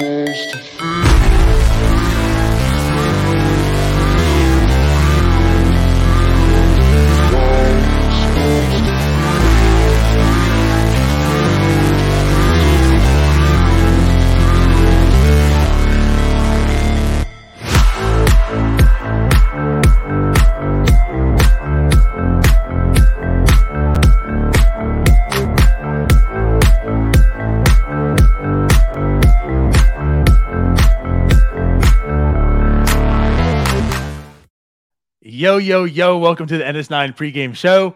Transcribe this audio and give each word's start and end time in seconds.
Yo, 0.00 1.09
yo, 35.60 35.84
yo, 35.84 36.16
welcome 36.16 36.46
to 36.46 36.56
the 36.56 36.64
NS9 36.64 37.14
pregame 37.14 37.54
show, 37.54 37.94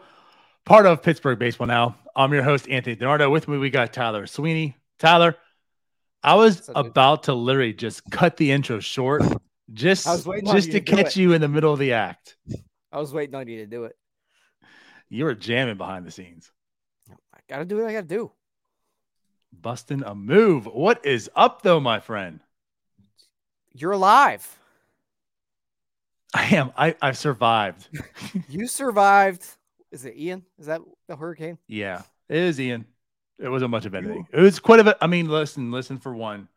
part 0.67 0.85
of 0.85 1.03
Pittsburgh 1.03 1.39
Baseball 1.39 1.67
Now. 1.67 1.97
I'm 2.15 2.31
your 2.35 2.43
host, 2.43 2.69
Anthony 2.69 2.95
DiNardo. 2.95 3.31
With 3.31 3.49
me, 3.49 3.57
we 3.57 3.71
got 3.71 3.91
Tyler 3.91 4.27
Sweeney. 4.27 4.77
Tyler, 4.99 5.35
I 6.23 6.35
was 6.35 6.69
about 6.75 7.23
to 7.25 7.33
literally 7.33 7.73
just 7.73 8.09
cut 8.11 8.37
the 8.37 8.53
intro 8.53 8.81
short, 8.81 9.23
just, 9.73 10.05
just 10.05 10.73
to, 10.73 10.73
to 10.73 10.81
catch 10.81 11.17
you 11.17 11.33
in 11.33 11.41
the 11.41 11.49
middle 11.49 11.73
of 11.73 11.79
the 11.79 11.95
act. 11.95 12.37
I 12.93 12.99
was 12.99 13.15
waiting 13.15 13.35
on 13.35 13.49
you 13.49 13.61
to 13.61 13.67
do 13.67 13.85
it. 13.85 13.97
You 15.09 15.25
were 15.25 15.35
jamming 15.35 15.79
behind 15.79 16.05
the 16.05 16.11
scenes. 16.11 16.53
I 17.11 17.39
got 17.49 17.59
to 17.61 17.65
do 17.65 17.79
what 17.79 17.87
I 17.87 17.95
got 17.95 18.03
to 18.03 18.15
do. 18.15 18.31
Busting 19.59 20.03
a 20.03 20.15
move. 20.15 20.67
What 20.67 21.07
is 21.07 21.31
up, 21.35 21.63
though, 21.63 21.81
my 21.81 22.01
friend? 22.01 22.41
You're 23.73 23.93
alive. 23.93 24.59
I 26.35 26.57
am. 26.57 26.73
I, 26.77 26.97
I've 27.01 27.17
survived. 27.17 27.89
you 28.49 28.67
survived. 28.67 29.47
Is 29.93 30.05
it 30.05 30.17
Ian? 30.17 30.45
Is 30.59 30.67
that 30.67 30.81
the 31.07 31.15
hurricane? 31.15 31.59
Yeah, 31.69 32.03
it 32.29 32.37
is 32.37 32.61
Ian. 32.61 32.87
It 33.39 33.49
wasn't 33.49 33.71
much 33.71 33.87
of 33.87 33.95
anything. 33.95 34.27
It 34.33 34.41
was 34.41 34.59
quite 34.59 34.81
a 34.81 34.85
bit. 34.85 34.97
I 35.01 35.07
mean, 35.07 35.29
listen, 35.29 35.71
listen 35.71 35.99
for 35.99 36.15
one. 36.15 36.49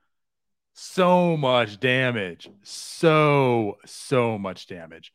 So 0.74 1.38
much 1.38 1.80
damage. 1.80 2.50
So, 2.64 3.78
so 3.86 4.38
much 4.38 4.68
damage. 4.68 5.14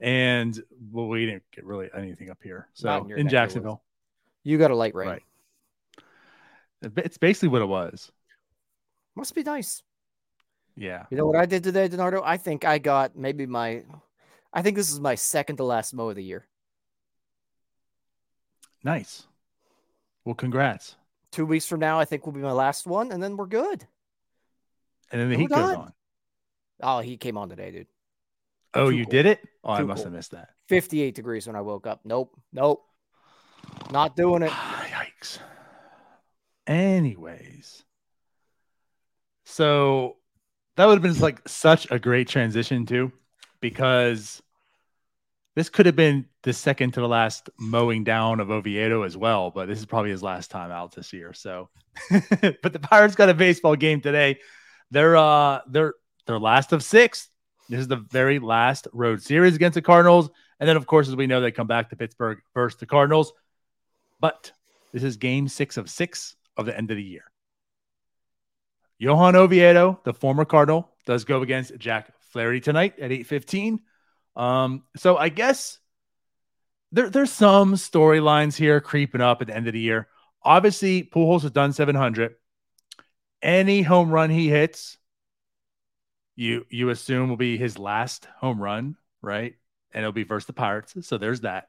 And 0.00 0.60
well, 0.90 1.08
we 1.08 1.26
didn't 1.26 1.44
get 1.52 1.64
really 1.64 1.88
anything 1.96 2.30
up 2.30 2.38
here. 2.42 2.68
So 2.74 3.06
in, 3.06 3.18
in 3.18 3.28
Jacksonville. 3.28 3.82
You 4.44 4.58
got 4.58 4.70
a 4.70 4.76
light 4.76 4.94
rain. 4.94 5.08
Right. 5.08 5.22
It's 6.96 7.18
basically 7.18 7.48
what 7.48 7.62
it 7.62 7.68
was. 7.68 8.10
Must 9.16 9.34
be 9.34 9.42
nice. 9.42 9.82
Yeah. 10.78 11.06
You 11.10 11.16
know 11.16 11.26
what 11.26 11.36
I 11.36 11.44
did 11.46 11.64
today, 11.64 11.88
DiNardo? 11.88 12.22
I 12.24 12.36
think 12.36 12.64
I 12.64 12.78
got 12.78 13.16
maybe 13.16 13.46
my, 13.46 13.82
I 14.52 14.62
think 14.62 14.76
this 14.76 14.92
is 14.92 15.00
my 15.00 15.16
second 15.16 15.56
to 15.56 15.64
last 15.64 15.92
mow 15.92 16.08
of 16.10 16.16
the 16.16 16.22
year. 16.22 16.46
Nice. 18.84 19.26
Well, 20.24 20.36
congrats. 20.36 20.94
Two 21.32 21.46
weeks 21.46 21.66
from 21.66 21.80
now, 21.80 21.98
I 21.98 22.04
think 22.04 22.24
will 22.24 22.32
be 22.32 22.40
my 22.40 22.52
last 22.52 22.86
one, 22.86 23.10
and 23.10 23.20
then 23.22 23.36
we're 23.36 23.46
good. 23.46 23.86
And 25.10 25.20
then 25.20 25.30
the 25.30 25.36
heat 25.36 25.48
goes 25.48 25.58
on. 25.76 25.92
Oh, 26.80 27.00
he 27.00 27.16
came 27.16 27.36
on 27.36 27.48
today, 27.48 27.72
dude. 27.72 27.86
Oh, 28.74 28.90
Too 28.90 28.98
you 28.98 29.04
cool. 29.04 29.10
did 29.10 29.26
it? 29.26 29.40
Oh, 29.64 29.76
Too 29.76 29.82
I 29.82 29.86
must 29.86 29.98
cool. 29.98 30.04
have 30.04 30.12
missed 30.12 30.30
that. 30.30 30.50
58 30.68 31.14
degrees 31.14 31.46
when 31.46 31.56
I 31.56 31.60
woke 31.60 31.86
up. 31.86 32.00
Nope. 32.04 32.38
Nope. 32.52 32.84
Not 33.90 34.14
doing 34.14 34.42
it. 34.42 34.50
Yikes. 34.52 35.38
Anyways. 36.66 37.82
So 39.44 40.18
that 40.78 40.86
would 40.86 41.02
have 41.02 41.02
been 41.02 41.20
like 41.20 41.46
such 41.48 41.90
a 41.90 41.98
great 41.98 42.28
transition 42.28 42.86
too, 42.86 43.10
because 43.60 44.40
this 45.56 45.68
could 45.68 45.86
have 45.86 45.96
been 45.96 46.26
the 46.44 46.52
second 46.52 46.92
to 46.92 47.00
the 47.00 47.08
last 47.08 47.50
mowing 47.58 48.04
down 48.04 48.38
of 48.38 48.52
Oviedo 48.52 49.02
as 49.02 49.16
well, 49.16 49.50
but 49.50 49.66
this 49.66 49.80
is 49.80 49.86
probably 49.86 50.12
his 50.12 50.22
last 50.22 50.52
time 50.52 50.70
out 50.70 50.94
this 50.94 51.12
year. 51.12 51.32
So, 51.32 51.68
but 52.10 52.72
the 52.72 52.78
Pirates 52.78 53.16
got 53.16 53.28
a 53.28 53.34
baseball 53.34 53.74
game 53.74 54.00
today. 54.00 54.38
They're 54.92 55.16
uh 55.16 55.62
they're 55.66 55.94
they're 56.26 56.38
last 56.38 56.72
of 56.72 56.84
six. 56.84 57.28
This 57.68 57.80
is 57.80 57.88
the 57.88 57.96
very 57.96 58.38
last 58.38 58.86
road 58.92 59.20
series 59.20 59.56
against 59.56 59.74
the 59.74 59.82
Cardinals, 59.82 60.30
and 60.60 60.68
then 60.68 60.76
of 60.76 60.86
course, 60.86 61.08
as 61.08 61.16
we 61.16 61.26
know, 61.26 61.40
they 61.40 61.50
come 61.50 61.66
back 61.66 61.90
to 61.90 61.96
Pittsburgh 61.96 62.38
versus 62.54 62.78
the 62.78 62.86
Cardinals. 62.86 63.32
But 64.20 64.52
this 64.92 65.02
is 65.02 65.16
game 65.16 65.48
six 65.48 65.76
of 65.76 65.90
six 65.90 66.36
of 66.56 66.66
the 66.66 66.78
end 66.78 66.92
of 66.92 66.96
the 66.96 67.02
year. 67.02 67.24
Johan 68.98 69.36
Oviedo, 69.36 70.00
the 70.04 70.12
former 70.12 70.44
Cardinal, 70.44 70.90
does 71.06 71.24
go 71.24 71.42
against 71.42 71.76
Jack 71.78 72.12
Flaherty 72.20 72.60
tonight 72.60 72.98
at 72.98 73.12
8:15. 73.12 73.80
Um, 74.36 74.84
so 74.96 75.16
I 75.16 75.28
guess 75.28 75.78
there, 76.92 77.08
there's 77.08 77.32
some 77.32 77.74
storylines 77.74 78.56
here 78.56 78.80
creeping 78.80 79.20
up 79.20 79.40
at 79.40 79.48
the 79.48 79.56
end 79.56 79.66
of 79.66 79.72
the 79.72 79.80
year. 79.80 80.08
Obviously, 80.42 81.02
Pujols 81.04 81.42
has 81.42 81.50
done 81.50 81.72
700. 81.72 82.34
Any 83.40 83.82
home 83.82 84.10
run 84.10 84.30
he 84.30 84.48
hits, 84.48 84.98
you 86.34 86.66
you 86.68 86.90
assume 86.90 87.28
will 87.28 87.36
be 87.36 87.56
his 87.56 87.78
last 87.78 88.26
home 88.38 88.60
run, 88.60 88.96
right? 89.22 89.54
And 89.92 90.02
it'll 90.02 90.12
be 90.12 90.24
versus 90.24 90.46
the 90.46 90.52
Pirates. 90.52 90.94
So 91.06 91.18
there's 91.18 91.42
that. 91.42 91.68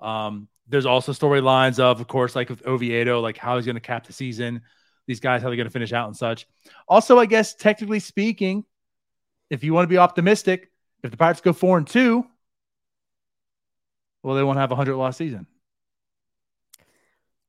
Um, 0.00 0.48
there's 0.68 0.86
also 0.86 1.12
storylines 1.12 1.78
of, 1.78 2.00
of 2.00 2.06
course, 2.06 2.36
like 2.36 2.50
with 2.50 2.66
Oviedo, 2.66 3.20
like 3.20 3.38
how 3.38 3.56
he's 3.56 3.66
going 3.66 3.76
to 3.76 3.80
cap 3.80 4.06
the 4.06 4.12
season 4.12 4.62
these 5.06 5.20
guys 5.20 5.42
how 5.42 5.48
they're 5.48 5.56
going 5.56 5.66
to 5.66 5.72
finish 5.72 5.92
out 5.92 6.08
and 6.08 6.16
such. 6.16 6.46
Also, 6.88 7.18
I 7.18 7.26
guess 7.26 7.54
technically 7.54 8.00
speaking, 8.00 8.64
if 9.50 9.62
you 9.62 9.72
want 9.72 9.84
to 9.84 9.88
be 9.88 9.98
optimistic, 9.98 10.70
if 11.02 11.10
the 11.10 11.16
Pirates 11.16 11.40
go 11.40 11.52
four 11.52 11.78
and 11.78 11.86
two, 11.86 12.26
well, 14.22 14.34
they 14.34 14.42
won't 14.42 14.58
have 14.58 14.72
a 14.72 14.76
hundred 14.76 14.96
loss 14.96 15.16
season. 15.16 15.46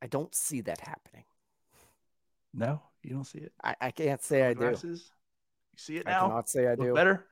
I 0.01 0.07
don't 0.07 0.33
see 0.33 0.61
that 0.61 0.79
happening. 0.79 1.23
No, 2.53 2.81
you 3.01 3.11
don't 3.11 3.25
see 3.25 3.39
it. 3.39 3.51
I, 3.63 3.75
I 3.81 3.91
can't 3.91 4.21
say 4.21 4.43
I 4.43 4.53
do. 4.53 4.75
You 4.83 4.97
see 5.75 5.97
it 5.97 6.05
now. 6.05 6.25
I 6.25 6.27
cannot 6.27 6.49
say 6.49 6.67
I 6.67 6.75
do. 6.75 6.93
Better. 6.93 7.25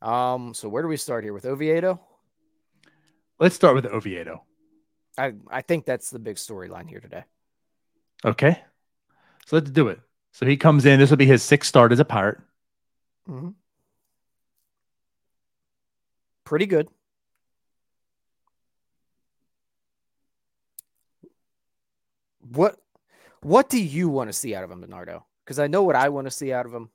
Um. 0.00 0.54
So 0.54 0.68
where 0.70 0.82
do 0.82 0.88
we 0.88 0.96
start 0.96 1.24
here 1.24 1.34
with 1.34 1.44
Oviedo? 1.44 2.00
Let's 3.38 3.54
start 3.54 3.74
with 3.74 3.86
Oviedo. 3.86 4.42
I 5.18 5.34
I 5.50 5.60
think 5.60 5.84
that's 5.84 6.08
the 6.08 6.18
big 6.18 6.36
storyline 6.36 6.88
here 6.88 7.00
today. 7.00 7.24
Okay. 8.24 8.60
So 9.46 9.56
let's 9.56 9.70
do 9.70 9.88
it. 9.88 10.00
So 10.32 10.46
he 10.46 10.56
comes 10.56 10.86
in. 10.86 11.00
This 11.00 11.10
will 11.10 11.16
be 11.16 11.26
his 11.26 11.42
sixth 11.42 11.68
start 11.68 11.92
as 11.92 12.00
a 12.00 12.04
pirate. 12.04 12.38
Mm-hmm. 13.28 13.50
Pretty 16.44 16.66
good. 16.66 16.88
What 22.40 22.76
what 23.42 23.68
do 23.68 23.80
you 23.80 24.08
want 24.08 24.28
to 24.28 24.32
see 24.32 24.54
out 24.54 24.64
of 24.64 24.70
him, 24.70 24.80
Bernardo? 24.80 25.24
Because 25.44 25.58
I 25.58 25.66
know 25.68 25.82
what 25.82 25.96
I 25.96 26.08
want 26.08 26.26
to 26.26 26.30
see 26.30 26.52
out 26.52 26.66
of 26.66 26.74
him. 26.74 26.90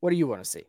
What 0.00 0.10
do 0.10 0.16
you 0.16 0.26
want 0.26 0.42
to 0.42 0.48
see? 0.48 0.64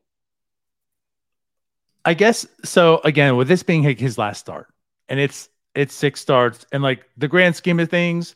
I 2.04 2.14
guess 2.14 2.48
so. 2.64 3.02
Again, 3.04 3.36
with 3.36 3.48
this 3.48 3.64
being 3.64 3.84
his 3.84 4.18
last 4.18 4.40
start, 4.40 4.68
and 5.08 5.20
it's 5.20 5.50
it's 5.76 5.94
six 5.94 6.20
starts, 6.20 6.66
and 6.72 6.82
like 6.82 7.06
the 7.18 7.28
grand 7.28 7.56
scheme 7.56 7.80
of 7.80 7.90
things, 7.90 8.36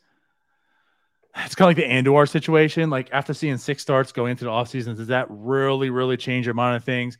it's 1.36 1.56
kind 1.56 1.72
of 1.72 1.78
like 1.78 1.88
the 1.88 1.94
Andujar 1.94 2.28
situation. 2.30 2.90
Like 2.90 3.10
after 3.12 3.34
seeing 3.34 3.58
six 3.58 3.82
starts 3.82 4.12
going 4.12 4.32
into 4.32 4.46
the 4.46 4.50
off 4.50 4.70
season, 4.70 4.96
does 4.96 5.08
that 5.08 5.28
really, 5.30 5.90
really 5.90 6.18
change 6.18 6.46
your 6.46 6.56
mind 6.56 6.76
of 6.76 6.84
things? 6.84 7.18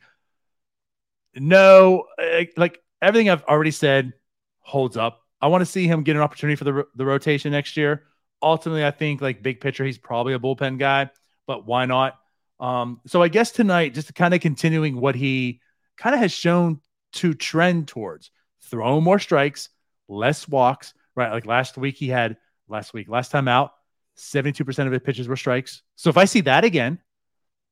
No, 1.34 2.04
eh, 2.18 2.46
like 2.56 2.80
everything 3.00 3.30
I've 3.30 3.44
already 3.44 3.70
said 3.70 4.12
holds 4.60 4.96
up. 4.96 5.20
I 5.40 5.48
want 5.48 5.62
to 5.62 5.66
see 5.66 5.86
him 5.86 6.02
get 6.02 6.16
an 6.16 6.22
opportunity 6.22 6.56
for 6.56 6.64
the, 6.64 6.86
the 6.94 7.06
rotation 7.06 7.52
next 7.52 7.76
year. 7.76 8.04
Ultimately, 8.42 8.84
I 8.84 8.90
think 8.90 9.20
like 9.20 9.42
big 9.42 9.60
picture, 9.60 9.84
he's 9.84 9.98
probably 9.98 10.34
a 10.34 10.38
bullpen 10.38 10.78
guy, 10.78 11.10
but 11.46 11.66
why 11.66 11.86
not? 11.86 12.18
Um, 12.60 13.00
so 13.06 13.22
I 13.22 13.28
guess 13.28 13.50
tonight, 13.50 13.94
just 13.94 14.14
kind 14.14 14.34
of 14.34 14.40
continuing 14.40 15.00
what 15.00 15.14
he 15.14 15.60
kind 15.96 16.14
of 16.14 16.20
has 16.20 16.32
shown 16.32 16.80
to 17.14 17.34
trend 17.34 17.88
towards, 17.88 18.30
throw 18.62 19.00
more 19.00 19.18
strikes, 19.18 19.68
less 20.08 20.46
walks, 20.46 20.94
right? 21.16 21.32
Like 21.32 21.46
last 21.46 21.76
week, 21.76 21.96
he 21.96 22.08
had 22.08 22.36
last 22.68 22.94
week, 22.94 23.08
last 23.08 23.30
time 23.30 23.48
out, 23.48 23.72
72% 24.16 24.86
of 24.86 24.92
his 24.92 25.02
pitches 25.02 25.28
were 25.28 25.36
strikes. 25.36 25.82
So 25.96 26.10
if 26.10 26.16
I 26.16 26.24
see 26.24 26.42
that 26.42 26.64
again, 26.64 26.98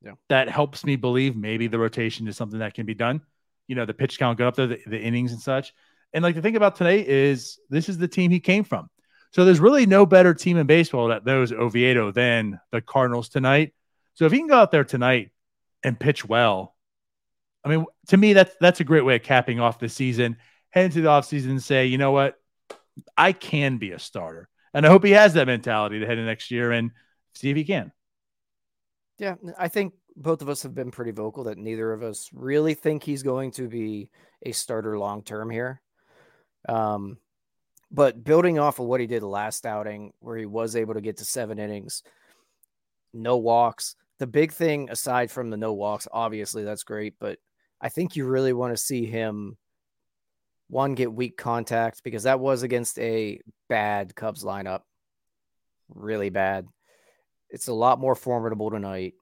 yeah. 0.03 0.13
that 0.29 0.49
helps 0.49 0.85
me 0.85 0.97
believe 0.97 1.37
maybe 1.37 1.67
the 1.67 1.79
rotation 1.79 2.27
is 2.29 2.37
something 2.37 2.61
that 2.61 2.75
can 2.75 2.87
be 2.87 2.95
done. 2.95 3.21
You 3.69 3.77
know, 3.77 3.87
the 3.87 3.95
pitch 3.95 4.19
count 4.19 4.39
got 4.39 4.49
up 4.49 4.57
there, 4.57 4.67
the, 4.67 4.81
the 4.87 5.01
innings 5.01 5.33
and 5.33 5.41
such. 5.41 5.73
And 6.13 6.23
like 6.23 6.35
the 6.35 6.43
thing 6.43 6.57
about 6.57 6.77
today 6.77 7.07
is 7.07 7.59
this 7.69 7.89
is 7.89 7.99
the 7.99 8.09
team 8.09 8.31
he 8.31 8.41
came 8.41 8.65
from. 8.65 8.89
So 9.33 9.45
there's 9.45 9.61
really 9.61 9.87
no 9.87 10.07
better 10.07 10.35
team 10.35 10.57
in 10.57 10.67
baseball 10.67 11.09
that 11.09 11.25
those 11.25 11.53
Oviedo 11.53 12.11
than 12.11 12.59
the 12.73 12.81
Cardinals 12.81 13.29
tonight. 13.29 13.73
So 14.15 14.27
if 14.27 14.33
he 14.33 14.39
can 14.39 14.49
go 14.49 14.59
out 14.59 14.73
there 14.73 14.85
tonight 14.85 15.31
and 15.85 15.99
pitch 15.99 16.25
well, 16.25 16.75
I 17.65 17.69
mean, 17.69 17.87
to 18.09 18.17
me, 18.17 18.33
that's 18.33 18.55
that's 18.61 18.81
a 18.81 18.85
great 18.85 19.05
way 19.05 19.17
of 19.17 19.23
capping 19.23 19.61
off 19.61 19.79
the 19.79 19.89
season, 19.89 20.37
head 20.71 20.87
into 20.87 21.03
the 21.03 21.09
offseason 21.09 21.51
and 21.51 21.63
say, 21.63 21.87
you 21.87 21.99
know 21.99 22.11
what, 22.11 22.41
I 23.17 23.33
can 23.33 23.79
be 23.79 23.93
a 23.93 23.99
starter. 23.99 24.50
And 24.73 24.87
I 24.87 24.89
hope 24.89 25.05
he 25.05 25.13
has 25.13 25.35
that 25.35 25.47
mentality 25.47 25.99
to 26.01 26.07
head 26.07 26.19
into 26.19 26.27
next 26.27 26.51
year 26.51 26.71
and 26.71 26.91
see 27.35 27.51
if 27.51 27.57
he 27.57 27.65
can. 27.65 27.93
Yeah, 29.19 29.35
I 29.59 29.69
think 29.69 29.95
both 30.17 30.43
of 30.43 30.49
us 30.49 30.63
have 30.63 30.75
been 30.75 30.91
pretty 30.91 31.11
vocal 31.11 31.45
that 31.45 31.59
neither 31.59 31.93
of 31.93 32.03
us 32.03 32.31
really 32.33 32.75
think 32.75 33.03
he's 33.03 33.23
going 33.23 33.51
to 33.53 33.69
be 33.69 34.11
a 34.45 34.53
starter 34.53 34.99
long 34.99 35.23
term 35.23 35.51
here. 35.51 35.81
Um, 36.69 37.19
but 37.91 38.23
building 38.23 38.59
off 38.59 38.79
of 38.79 38.87
what 38.87 39.01
he 39.01 39.07
did 39.07 39.23
last 39.23 39.67
outing, 39.67 40.13
where 40.21 40.37
he 40.37 40.47
was 40.47 40.77
able 40.77 40.95
to 40.95 41.01
get 41.01 41.17
to 41.19 41.25
seven 41.25 41.59
innings, 41.59 42.03
no 43.13 43.37
walks. 43.37 43.97
The 44.19 44.27
big 44.27 44.53
thing, 44.53 44.89
aside 44.91 45.31
from 45.31 45.51
the 45.51 45.57
no 45.57 45.73
walks, 45.73 46.07
obviously 46.13 46.63
that's 46.63 46.85
great, 46.85 47.15
but 47.19 47.39
I 47.81 47.89
think 47.89 48.15
you 48.15 48.27
really 48.27 48.53
want 48.53 48.73
to 48.75 48.83
see 48.83 49.07
him 49.07 49.57
one 50.69 50.95
get 50.95 51.13
weak 51.13 51.37
contact 51.37 52.03
because 52.05 52.23
that 52.25 52.39
was 52.39 52.63
against 52.63 52.99
a 52.99 53.41
bad 53.71 54.15
Cubs 54.15 54.45
lineup, 54.45 54.83
really 55.89 56.29
bad. 56.29 56.67
It's 57.49 57.69
a 57.69 57.73
lot 57.73 57.99
more 57.99 58.15
formidable 58.15 58.71
tonight. 58.71 59.15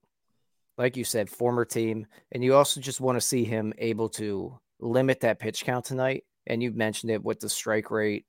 Like 0.77 0.97
you 0.97 1.05
said, 1.05 1.29
former 1.29 1.65
team, 1.65 2.07
and 2.33 2.43
you 2.43 2.55
also 2.55 2.81
just 2.81 3.01
want 3.01 3.17
to 3.17 3.21
see 3.21 3.45
him 3.45 3.73
able 3.79 4.09
to 4.11 4.59
limit 4.81 5.21
that 5.21 5.39
pitch 5.39 5.65
count 5.65 5.85
tonight. 5.85 6.25
And 6.47 6.63
you 6.63 6.73
mentioned 6.73 7.13
it 7.13 7.23
with 7.23 7.41
the 7.41 7.49
strike 7.49 7.91
rate, 7.91 8.27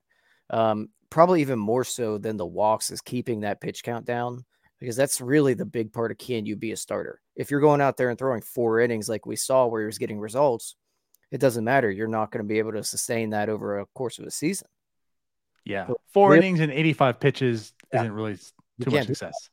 um, 0.49 0.89
probably 1.09 1.41
even 1.41 1.57
more 1.57 1.83
so 1.83 2.17
than 2.17 2.37
the 2.37 2.45
walks 2.45 2.91
is 2.91 3.01
keeping 3.01 3.41
that 3.41 3.61
pitch 3.61 3.83
count 3.83 4.05
down 4.05 4.43
because 4.79 4.95
that's 4.95 5.21
really 5.21 5.53
the 5.53 5.65
big 5.65 5.93
part 5.93 6.11
of 6.11 6.17
can 6.17 6.45
you 6.45 6.55
be 6.55 6.71
a 6.71 6.77
starter. 6.77 7.21
If 7.35 7.51
you're 7.51 7.61
going 7.61 7.81
out 7.81 7.97
there 7.97 8.09
and 8.09 8.17
throwing 8.17 8.41
four 8.41 8.79
innings 8.79 9.09
like 9.09 9.25
we 9.25 9.35
saw 9.35 9.67
where 9.67 9.81
he 9.81 9.85
was 9.85 9.97
getting 9.97 10.19
results, 10.19 10.75
it 11.31 11.39
doesn't 11.39 11.63
matter. 11.63 11.91
You're 11.91 12.07
not 12.07 12.31
going 12.31 12.43
to 12.43 12.47
be 12.47 12.59
able 12.59 12.73
to 12.73 12.83
sustain 12.83 13.29
that 13.29 13.49
over 13.49 13.79
a 13.79 13.85
course 13.87 14.19
of 14.19 14.25
a 14.25 14.31
season. 14.31 14.67
Yeah. 15.65 15.89
Four 16.13 16.35
innings 16.35 16.59
and 16.59 16.71
85 16.71 17.19
pitches 17.19 17.73
yeah. 17.93 18.01
isn't 18.01 18.13
really 18.13 18.37
too 18.81 18.91
much 18.91 19.07
success. 19.07 19.49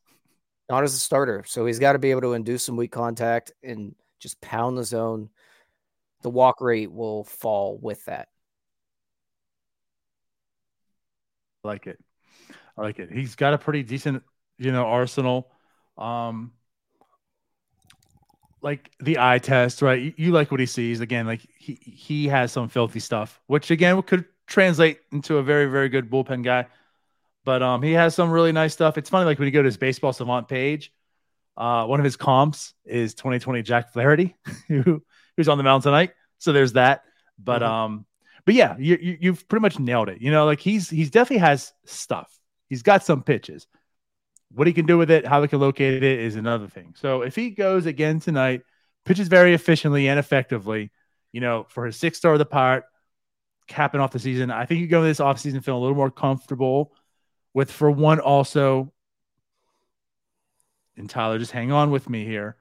Not 0.68 0.82
as 0.82 0.94
a 0.94 0.98
starter. 0.98 1.44
So 1.46 1.66
he's 1.66 1.78
got 1.78 1.92
to 1.92 1.98
be 1.98 2.10
able 2.10 2.22
to 2.22 2.32
induce 2.32 2.64
some 2.64 2.76
weak 2.76 2.92
contact 2.92 3.52
and 3.62 3.94
just 4.18 4.40
pound 4.40 4.76
the 4.76 4.84
zone. 4.84 5.30
The 6.22 6.30
walk 6.30 6.60
rate 6.60 6.90
will 6.90 7.24
fall 7.24 7.78
with 7.80 8.04
that. 8.06 8.28
I 11.64 11.68
like 11.68 11.86
it. 11.86 11.98
I 12.76 12.82
like 12.82 12.98
it. 12.98 13.10
He's 13.12 13.36
got 13.36 13.54
a 13.54 13.58
pretty 13.58 13.82
decent 13.82 14.22
you 14.58 14.72
know, 14.72 14.84
Arsenal. 14.86 15.50
Um, 15.98 16.52
like 18.62 18.90
the 19.00 19.18
eye 19.18 19.38
test, 19.38 19.82
right? 19.82 20.00
You, 20.00 20.14
you, 20.16 20.32
like 20.32 20.50
what 20.50 20.60
he 20.60 20.66
sees. 20.66 21.00
Again, 21.00 21.26
like 21.26 21.46
he 21.58 21.78
he 21.82 22.28
has 22.28 22.52
some 22.52 22.68
filthy 22.68 23.00
stuff, 23.00 23.40
which 23.46 23.70
again 23.70 24.00
could 24.02 24.24
translate 24.46 25.00
into 25.12 25.38
a 25.38 25.42
very 25.42 25.66
very 25.66 25.88
good 25.88 26.10
bullpen 26.10 26.42
guy. 26.42 26.66
But 27.44 27.62
um, 27.62 27.82
he 27.82 27.92
has 27.92 28.14
some 28.14 28.30
really 28.30 28.50
nice 28.50 28.72
stuff. 28.72 28.98
It's 28.98 29.08
funny, 29.08 29.24
like 29.24 29.38
when 29.38 29.46
you 29.46 29.52
go 29.52 29.62
to 29.62 29.66
his 29.66 29.76
baseball 29.76 30.12
savant 30.12 30.48
page, 30.48 30.92
uh, 31.56 31.86
one 31.86 32.00
of 32.00 32.04
his 32.04 32.16
comps 32.16 32.74
is 32.84 33.14
2020 33.14 33.62
Jack 33.62 33.92
Flaherty, 33.92 34.34
who 34.68 35.02
who's 35.36 35.48
on 35.48 35.58
the 35.58 35.64
mound 35.64 35.82
tonight. 35.84 36.12
So 36.38 36.52
there's 36.52 36.72
that. 36.72 37.04
But 37.38 37.62
mm-hmm. 37.62 37.72
um, 37.72 38.06
but 38.44 38.54
yeah, 38.54 38.76
you, 38.78 38.98
you 39.00 39.18
you've 39.20 39.48
pretty 39.48 39.62
much 39.62 39.78
nailed 39.78 40.08
it. 40.08 40.20
You 40.20 40.30
know, 40.30 40.44
like 40.44 40.60
he's 40.60 40.90
he's 40.90 41.10
definitely 41.10 41.38
has 41.46 41.72
stuff. 41.84 42.32
He's 42.68 42.82
got 42.82 43.04
some 43.04 43.22
pitches. 43.22 43.66
What 44.52 44.66
he 44.66 44.72
can 44.72 44.86
do 44.86 44.96
with 44.98 45.10
it, 45.10 45.26
how 45.26 45.42
he 45.42 45.48
can 45.48 45.60
locate 45.60 46.02
it 46.02 46.20
is 46.20 46.36
another 46.36 46.68
thing. 46.68 46.94
So 46.96 47.22
if 47.22 47.34
he 47.34 47.50
goes 47.50 47.86
again 47.86 48.20
tonight, 48.20 48.62
pitches 49.04 49.28
very 49.28 49.54
efficiently 49.54 50.08
and 50.08 50.18
effectively, 50.18 50.90
you 51.32 51.40
know, 51.40 51.66
for 51.68 51.86
his 51.86 51.96
sixth 51.96 52.20
star 52.20 52.32
of 52.32 52.38
the 52.38 52.46
part, 52.46 52.84
capping 53.66 54.00
off 54.00 54.12
the 54.12 54.18
season, 54.18 54.50
I 54.50 54.66
think 54.66 54.80
you 54.80 54.86
go 54.86 55.02
this 55.02 55.20
offseason 55.20 55.62
feeling 55.64 55.78
a 55.78 55.82
little 55.82 55.96
more 55.96 56.10
comfortable 56.10 56.92
with, 57.54 57.70
for 57.70 57.90
one, 57.90 58.20
also, 58.20 58.92
and 60.96 61.08
Tyler, 61.08 61.38
just 61.38 61.52
hang 61.52 61.72
on 61.72 61.90
with 61.90 62.08
me 62.08 62.24
here. 62.24 62.56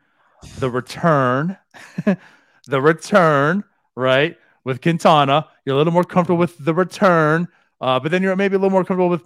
The 0.60 0.70
return, 0.70 1.58
the 2.68 2.82
return, 2.82 3.64
right? 3.96 4.38
With 4.64 4.82
Quintana, 4.82 5.48
you're 5.66 5.76
a 5.76 5.78
little 5.78 5.94
more 5.94 6.04
comfortable 6.04 6.40
with 6.40 6.58
the 6.58 6.74
return, 6.74 7.48
uh, 7.82 8.00
but 8.00 8.12
then 8.12 8.24
you're 8.24 8.36
maybe 8.36 8.56
a 8.56 8.60
little 8.60 8.72
more 8.72 8.84
comfortable 8.84 9.10
with 9.10 9.24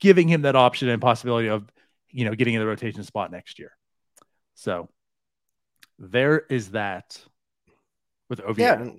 giving 0.00 0.28
him 0.28 0.42
that 0.42 0.54
option 0.54 0.88
and 0.88 1.02
possibility 1.02 1.48
of 1.48 1.70
you 2.10 2.24
know, 2.24 2.34
getting 2.34 2.54
in 2.54 2.60
the 2.60 2.66
rotation 2.66 3.04
spot 3.04 3.30
next 3.30 3.58
year. 3.58 3.72
So 4.54 4.88
there 5.98 6.38
is 6.38 6.70
that 6.70 7.20
with 8.28 8.40
OVO. 8.40 8.60
Yeah, 8.60 8.90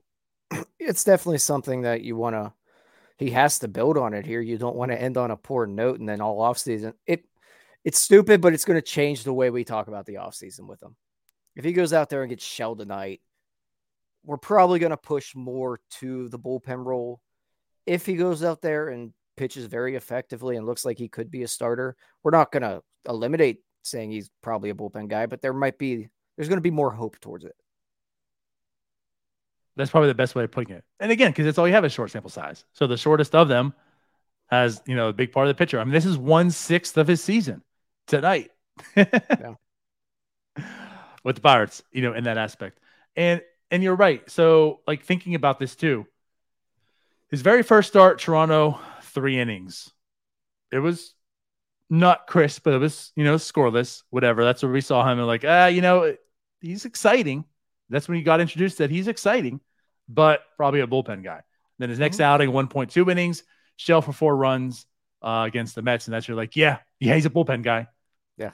it's 0.90 1.04
definitely 1.04 1.38
something 1.38 1.84
that 1.84 2.02
you 2.02 2.16
want 2.16 2.36
to. 2.36 2.52
He 3.18 3.30
has 3.32 3.60
to 3.60 3.68
build 3.68 3.96
on 3.98 4.14
it 4.16 4.26
here. 4.26 4.42
You 4.42 4.58
don't 4.58 4.76
want 4.76 4.92
to 4.92 5.00
end 5.00 5.18
on 5.18 5.30
a 5.30 5.38
poor 5.38 5.68
note 5.68 6.00
and 6.00 6.10
then 6.10 6.20
all 6.20 6.42
off 6.42 6.58
season. 6.58 6.94
It 7.06 7.26
it's 7.86 8.00
stupid, 8.00 8.42
but 8.42 8.54
it's 8.54 8.66
going 8.66 8.78
to 8.78 8.86
change 8.86 9.24
the 9.24 9.34
way 9.34 9.52
we 9.52 9.64
talk 9.64 9.88
about 9.88 10.06
the 10.06 10.18
off 10.18 10.34
season 10.34 10.68
with 10.68 10.82
him. 10.82 10.96
If 11.56 11.64
he 11.64 11.74
goes 11.74 11.94
out 11.94 12.10
there 12.10 12.24
and 12.24 12.30
gets 12.30 12.44
shelled 12.44 12.80
tonight, 12.80 13.22
we're 14.26 14.38
probably 14.38 14.80
going 14.80 14.90
to 14.90 14.98
push 14.98 15.36
more 15.36 15.80
to 16.00 16.28
the 16.30 16.40
bullpen 16.40 16.84
role. 16.84 17.22
If 17.86 18.06
he 18.06 18.16
goes 18.16 18.44
out 18.44 18.62
there 18.62 18.90
and 18.90 19.14
pitches 19.38 19.66
very 19.66 19.96
effectively 19.96 20.58
and 20.58 20.66
looks 20.66 20.86
like 20.86 20.98
he 20.98 21.08
could 21.08 21.30
be 21.30 21.44
a 21.44 21.48
starter, 21.48 21.96
we're 22.24 22.32
not 22.32 22.52
going 22.52 22.64
to 22.64 22.82
eliminate 23.08 23.60
saying 23.84 24.12
he's 24.12 24.30
probably 24.42 24.72
a 24.72 24.76
bullpen 24.76 25.08
guy, 25.08 25.28
but 25.28 25.42
there 25.42 25.54
might 25.54 25.78
be 25.78 26.10
there's 26.36 26.50
going 26.50 26.58
to 26.58 26.62
be 26.62 26.72
more 26.72 26.92
hope 26.92 27.20
towards 27.20 27.46
it. 27.46 27.56
That's 29.80 29.92
probably 29.92 30.10
the 30.10 30.16
best 30.16 30.36
way 30.36 30.44
of 30.44 30.52
putting 30.52 30.76
it. 30.76 30.84
And 31.00 31.10
again, 31.10 31.32
because 31.32 31.46
it's 31.46 31.58
all 31.58 31.66
you 31.66 31.74
have 31.74 31.86
is 31.86 31.94
short 31.94 32.12
sample 32.12 32.30
size. 32.30 32.66
So 32.74 32.86
the 32.86 32.98
shortest 32.98 33.34
of 33.34 33.48
them 33.48 33.74
has, 34.48 34.82
you 34.86 34.94
know, 34.94 35.08
a 35.08 35.14
big 35.14 35.32
part 35.32 35.48
of 35.48 35.56
the 35.56 35.58
picture. 35.58 35.80
I 35.80 35.86
mean, 35.86 35.94
this 35.94 36.06
is 36.06 36.18
one 36.18 36.52
sixth 36.52 36.98
of 36.98 37.08
his 37.08 37.24
season 37.24 37.64
tonight. 38.06 38.52
yeah. 38.98 39.54
With 41.24 41.38
the 41.38 41.42
Pirates, 41.42 41.82
you 41.94 42.02
know, 42.02 42.12
in 42.12 42.26
that 42.26 42.38
aspect. 42.38 42.82
And 43.16 43.42
and 43.72 43.82
you're 43.82 43.96
right. 43.96 44.30
So 44.30 44.82
like 44.86 45.04
thinking 45.04 45.34
about 45.34 45.60
this 45.60 45.78
too. 45.78 46.06
His 47.32 47.42
very 47.42 47.64
first 47.64 47.88
start, 47.88 48.20
Toronto, 48.20 48.82
three 49.02 49.40
innings. 49.40 49.90
It 50.74 50.80
was 50.80 51.14
not 51.90 52.28
crisp, 52.28 52.64
but 52.66 52.74
it 52.74 52.80
was, 52.80 53.14
you 53.16 53.24
know, 53.24 53.36
scoreless, 53.36 54.04
whatever. 54.10 54.44
That's 54.44 54.62
where 54.62 54.74
we 54.74 54.82
saw 54.82 55.10
him 55.10 55.20
and 55.20 55.28
like, 55.28 55.46
ah, 55.48 55.68
you 55.68 55.82
know, 55.82 56.16
he's 56.60 56.84
exciting. 56.84 57.46
That's 57.90 58.10
when 58.10 58.18
he 58.18 58.24
got 58.24 58.42
introduced 58.42 58.80
that 58.80 58.92
he's 58.92 59.08
exciting, 59.08 59.62
but 60.10 60.42
probably 60.58 60.82
a 60.82 60.88
bullpen 60.88 61.24
guy. 61.24 61.42
Then 61.78 61.90
his 61.90 62.00
next 62.00 62.18
mm-hmm. 62.18 62.24
outing, 62.24 62.50
1.2 62.50 63.12
innings, 63.12 63.44
shell 63.78 64.02
for 64.02 64.12
four 64.12 64.36
runs 64.36 64.86
uh, 65.22 65.46
against 65.48 65.76
the 65.76 65.82
Mets. 65.82 66.08
And 66.08 66.14
that's 66.14 66.28
you're 66.28 66.36
like, 66.36 66.56
yeah, 66.56 66.80
yeah, 67.00 67.16
he's 67.16 67.26
a 67.26 67.30
bullpen 67.30 67.64
guy. 67.64 67.88
Yeah. 68.38 68.52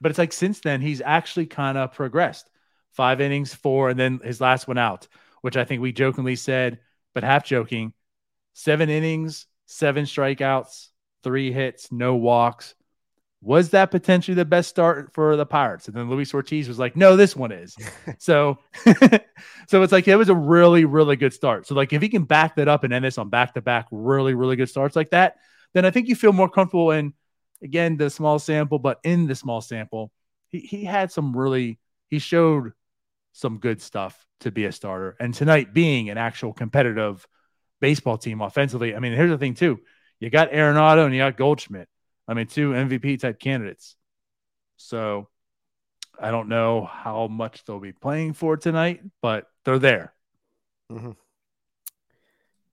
But 0.00 0.10
it's 0.10 0.18
like 0.18 0.32
since 0.32 0.60
then, 0.60 0.80
he's 0.80 1.00
actually 1.00 1.46
kind 1.46 1.78
of 1.78 1.94
progressed. 1.94 2.48
Five 2.92 3.20
innings, 3.20 3.54
four, 3.54 3.90
and 3.90 3.98
then 3.98 4.20
his 4.22 4.40
last 4.40 4.68
one 4.68 4.78
out, 4.78 5.08
which 5.42 5.56
I 5.56 5.64
think 5.64 5.82
we 5.82 5.92
jokingly 5.92 6.36
said, 6.36 6.80
but 7.14 7.24
half 7.24 7.44
joking, 7.44 7.92
seven 8.54 8.88
innings, 8.88 9.46
seven 9.66 10.04
strikeouts, 10.04 10.88
three 11.22 11.52
hits, 11.52 11.92
no 11.92 12.16
walks. 12.16 12.74
Was 13.40 13.70
that 13.70 13.92
potentially 13.92 14.34
the 14.34 14.44
best 14.44 14.68
start 14.68 15.12
for 15.12 15.36
the 15.36 15.46
Pirates? 15.46 15.86
And 15.86 15.96
then 15.96 16.10
Luis 16.10 16.34
Ortiz 16.34 16.66
was 16.66 16.78
like, 16.78 16.96
no, 16.96 17.16
this 17.16 17.36
one 17.36 17.52
is. 17.52 17.76
so, 18.18 18.58
so 19.68 19.82
it's 19.82 19.92
like 19.92 20.08
it 20.08 20.16
was 20.16 20.28
a 20.28 20.34
really, 20.34 20.84
really 20.84 21.16
good 21.16 21.32
start. 21.32 21.66
So, 21.66 21.74
like, 21.74 21.92
if 21.92 22.02
he 22.02 22.08
can 22.08 22.24
back 22.24 22.56
that 22.56 22.66
up 22.66 22.82
and 22.82 22.92
end 22.92 23.04
this 23.04 23.18
on 23.18 23.28
back 23.28 23.54
to 23.54 23.60
back, 23.60 23.86
really, 23.92 24.34
really 24.34 24.56
good 24.56 24.68
starts 24.68 24.96
like 24.96 25.10
that, 25.10 25.36
then 25.72 25.84
I 25.84 25.90
think 25.90 26.08
you 26.08 26.16
feel 26.16 26.32
more 26.32 26.48
comfortable 26.48 26.90
in, 26.90 27.14
again, 27.62 27.96
the 27.96 28.10
small 28.10 28.38
sample, 28.38 28.80
but 28.80 28.98
in 29.04 29.26
the 29.26 29.34
small 29.36 29.60
sample, 29.60 30.10
he, 30.48 30.58
he 30.58 30.84
had 30.84 31.12
some 31.12 31.36
really, 31.36 31.78
he 32.08 32.18
showed 32.18 32.72
some 33.32 33.58
good 33.58 33.80
stuff 33.80 34.26
to 34.40 34.50
be 34.50 34.64
a 34.64 34.72
starter. 34.72 35.16
And 35.20 35.32
tonight, 35.32 35.72
being 35.72 36.10
an 36.10 36.18
actual 36.18 36.52
competitive 36.52 37.24
baseball 37.80 38.18
team 38.18 38.40
offensively, 38.40 38.96
I 38.96 38.98
mean, 38.98 39.12
here's 39.12 39.30
the 39.30 39.38
thing, 39.38 39.54
too 39.54 39.78
you 40.20 40.30
got 40.30 40.50
Arenado 40.50 41.04
and 41.04 41.14
you 41.14 41.20
got 41.20 41.36
Goldschmidt. 41.36 41.88
I 42.28 42.34
mean, 42.34 42.46
two 42.46 42.70
MVP 42.70 43.18
type 43.18 43.40
candidates. 43.40 43.96
So 44.76 45.28
I 46.20 46.30
don't 46.30 46.48
know 46.48 46.84
how 46.84 47.26
much 47.26 47.64
they'll 47.64 47.80
be 47.80 47.92
playing 47.92 48.34
for 48.34 48.56
tonight, 48.56 49.00
but 49.22 49.46
they're 49.64 49.78
there. 49.78 50.12
Mm-hmm. 50.92 51.12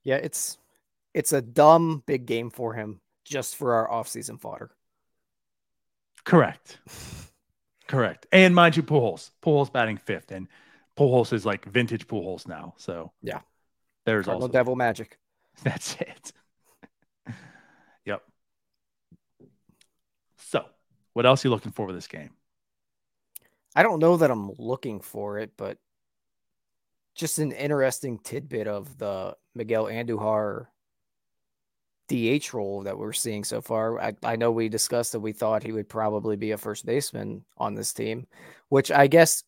Yeah, 0.03 0.17
it's 0.17 0.57
it's 1.13 1.33
a 1.33 1.41
dumb 1.41 2.03
big 2.05 2.25
game 2.25 2.50
for 2.50 2.74
him 2.74 3.00
just 3.24 3.55
for 3.55 3.74
our 3.74 3.89
offseason 3.89 4.39
fodder. 4.39 4.71
Correct. 6.25 6.79
Correct. 7.88 8.25
And 8.31 8.53
mind 8.53 8.75
you, 8.75 8.83
Pujols. 8.83 9.31
Pujols 9.43 9.71
batting 9.71 9.97
fifth, 9.97 10.31
and 10.31 10.47
Pujols 10.97 11.33
is 11.33 11.45
like 11.45 11.65
vintage 11.65 12.07
Pujols 12.07 12.47
now. 12.47 12.74
So 12.77 13.12
yeah, 13.21 13.39
there's 14.05 14.25
Cardinal 14.25 14.43
also 14.43 14.53
devil 14.53 14.75
magic. 14.75 15.17
That's 15.63 15.95
it. 16.00 16.31
Yep. 18.05 18.21
So, 20.38 20.65
what 21.15 21.25
else 21.25 21.43
are 21.43 21.48
you 21.48 21.53
looking 21.53 21.72
for 21.72 21.86
with 21.86 21.95
this 21.95 22.07
game? 22.07 22.31
I 23.74 23.84
don't 23.84 24.01
know 24.01 24.17
that 24.17 24.29
I'm 24.29 24.51
looking 24.57 25.00
for 25.00 25.39
it, 25.39 25.53
but 25.55 25.77
just 27.15 27.39
an 27.39 27.53
interesting 27.53 28.19
tidbit 28.19 28.67
of 28.67 28.98
the 28.98 29.38
Miguel 29.55 29.86
Andujar 29.86 30.67
DH 32.10 32.53
role 32.53 32.84
that 32.84 32.98
we're 32.98 33.13
seeing 33.13 33.45
so 33.45 33.62
far. 33.62 33.98
I, 33.98 34.13
I 34.24 34.36
know 34.36 34.51
we 34.51 34.67
discussed 34.67 35.13
that 35.13 35.22
we 35.22 35.31
thought 35.31 35.63
he 35.63 35.72
would 35.72 35.88
probably 35.88 36.36
be 36.36 36.51
a 36.51 36.57
first 36.57 36.86
baseman 36.86 37.45
on 37.57 37.75
this 37.75 37.93
team, 37.93 38.27
which 38.67 38.91
I 38.91 39.07
guess 39.07 39.45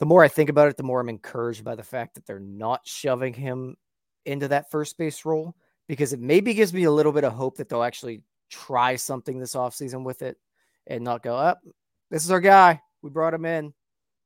the 0.00 0.06
more 0.06 0.24
I 0.24 0.28
think 0.28 0.50
about 0.50 0.70
it, 0.70 0.76
the 0.76 0.82
more 0.82 1.00
I'm 1.00 1.08
encouraged 1.08 1.62
by 1.62 1.76
the 1.76 1.84
fact 1.84 2.16
that 2.16 2.26
they're 2.26 2.40
not 2.40 2.80
shoving 2.84 3.32
him 3.32 3.76
into 4.26 4.48
that 4.48 4.72
first 4.72 4.98
base 4.98 5.24
role 5.24 5.54
because 5.86 6.12
it 6.12 6.20
maybe 6.20 6.52
gives 6.52 6.74
me 6.74 6.82
a 6.82 6.90
little 6.90 7.12
bit 7.12 7.22
of 7.22 7.32
hope 7.32 7.58
that 7.58 7.68
they'll 7.68 7.84
actually 7.84 8.22
try 8.50 8.96
something 8.96 9.38
this 9.38 9.54
offseason 9.54 10.02
with 10.02 10.22
it 10.22 10.36
and 10.86 11.04
not 11.04 11.22
go 11.22 11.36
up. 11.36 11.60
Oh, 11.66 11.72
this 12.10 12.24
is 12.24 12.30
our 12.30 12.40
guy. 12.40 12.80
We 13.02 13.10
brought 13.10 13.34
him 13.34 13.44
in, 13.44 13.74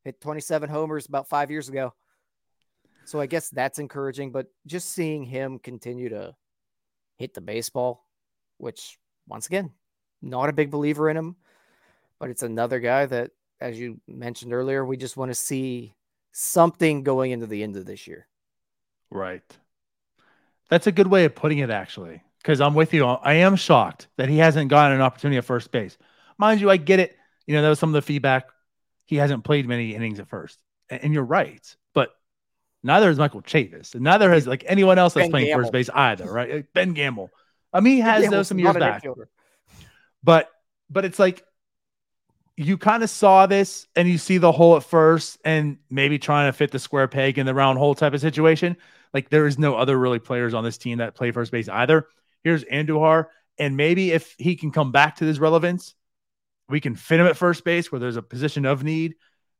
hit 0.05 0.21
27 0.21 0.69
homers 0.69 1.07
about 1.07 1.29
five 1.29 1.51
years 1.51 1.69
ago. 1.69 1.95
So 3.05 3.21
I 3.21 3.27
guess 3.27 3.49
that's 3.49 3.79
encouraging, 3.79 4.33
but 4.33 4.47
just 4.67 4.91
seeing 4.93 5.25
him 5.25 5.59
continue 5.59 6.11
to 6.11 6.35
hit 7.17 7.35
the 7.35 7.41
baseball, 7.41 8.05
which 8.59 8.99
once 9.27 9.47
again, 9.47 9.73
not 10.21 10.49
a 10.49 10.53
big 10.53 10.71
believer 10.71 11.09
in 11.09 11.17
him, 11.17 11.37
but 12.19 12.31
it's 12.31 12.43
another 12.43 12.81
guy 12.81 13.07
that, 13.07 13.31
as 13.61 13.79
you 13.79 14.01
mentioned 14.07 14.53
earlier, 14.53 14.85
we 14.85 14.97
just 14.97 15.17
want 15.17 15.31
to 15.31 15.35
see 15.35 15.95
something 16.33 17.03
going 17.03 17.31
into 17.31 17.47
the 17.47 17.63
end 17.63 17.77
of 17.77 17.87
this 17.87 18.07
year. 18.07 18.27
Right. 19.11 19.43
That's 20.69 20.87
a 20.87 20.93
good 20.93 21.07
way 21.07 21.25
of 21.25 21.35
putting 21.35 21.59
it, 21.59 21.71
actually, 21.71 22.23
because 22.43 22.61
I'm 22.61 22.75
with 22.75 22.93
you. 22.93 23.07
I 23.07 23.35
am 23.35 23.57
shocked 23.57 24.09
that 24.17 24.29
he 24.29 24.39
hasn't 24.39 24.69
gotten 24.69 24.97
an 24.97 25.03
opportunity 25.03 25.39
at 25.39 25.45
first 25.45 25.71
base. 25.73 25.97
Mind 26.39 26.61
you, 26.61 26.71
I 26.71 26.77
get 26.77 27.01
it. 27.01 27.17
You 27.47 27.55
know, 27.55 27.63
that 27.63 27.69
was 27.69 27.79
some 27.79 27.91
of 27.91 27.95
the 27.95 28.03
feedback. 28.03 28.49
He 29.07 29.17
hasn't 29.17 29.45
played 29.45 29.67
many 29.67 29.95
innings 29.95 30.21
at 30.21 30.29
first. 30.29 30.59
And 30.91 31.13
you're 31.13 31.25
right. 31.25 31.77
But 31.95 32.11
neither 32.83 33.11
is 33.11 33.19
Michael 33.19 33.43
Chavis. 33.43 33.95
And 33.95 34.05
neither 34.05 34.31
has 34.31 34.47
like 34.47 34.65
anyone 34.67 34.99
else 34.99 35.15
that's 35.15 35.25
ben 35.25 35.31
playing 35.31 35.47
Gamel. 35.47 35.63
first 35.63 35.73
base 35.73 35.91
either, 35.93 36.31
right? 36.31 36.73
Ben 36.73 36.93
Gamel. 36.93 37.31
I 37.73 37.81
mean, 37.81 37.97
he 37.97 38.01
has 38.01 38.29
those 38.31 38.49
some 38.49 38.59
years 38.59 38.77
back. 38.77 39.05
But 40.23 40.51
but 40.91 41.05
it's 41.05 41.19
like 41.19 41.45
you 42.57 42.77
kind 42.77 43.03
of 43.03 43.11
saw 43.11 43.47
this 43.47 43.87
and 43.95 44.09
you 44.09 44.19
see 44.19 44.39
the 44.39 44.51
hole 44.51 44.77
at 44.77 44.83
first 44.83 45.39
and 45.45 45.79
maybe 45.91 46.19
trying 46.19 46.49
to 46.49 46.53
fit 46.53 46.73
the 46.73 46.79
square 46.79 47.07
peg 47.07 47.39
in 47.39 47.47
the 47.47 47.55
round 47.55 47.79
hole 47.79 47.95
type 47.95 48.15
of 48.15 48.21
situation. 48.21 48.77
Like 49.15 49.31
there 49.31 49.47
is 49.47 49.59
no 49.59 49.77
other 49.77 49.97
really 49.99 50.19
players 50.19 50.55
on 50.55 50.65
this 50.65 50.77
team 50.77 50.99
that 50.99 51.15
play 51.15 51.31
first 51.31 51.53
base 51.53 51.69
either. 51.69 52.09
Here's 52.43 52.65
Andujar. 52.65 53.27
And 53.59 53.77
maybe 53.77 54.13
if 54.13 54.35
he 54.39 54.57
can 54.57 54.71
come 54.71 54.93
back 54.93 55.17
to 55.17 55.25
his 55.25 55.39
relevance, 55.41 55.95
we 56.69 56.81
can 56.81 56.95
fit 56.95 57.21
him 57.21 57.27
at 57.27 57.37
first 57.37 57.65
base 57.65 57.91
where 57.91 57.99
there's 57.99 58.17
a 58.17 58.23
position 58.23 58.65
of 58.65 58.85
need 58.85 59.15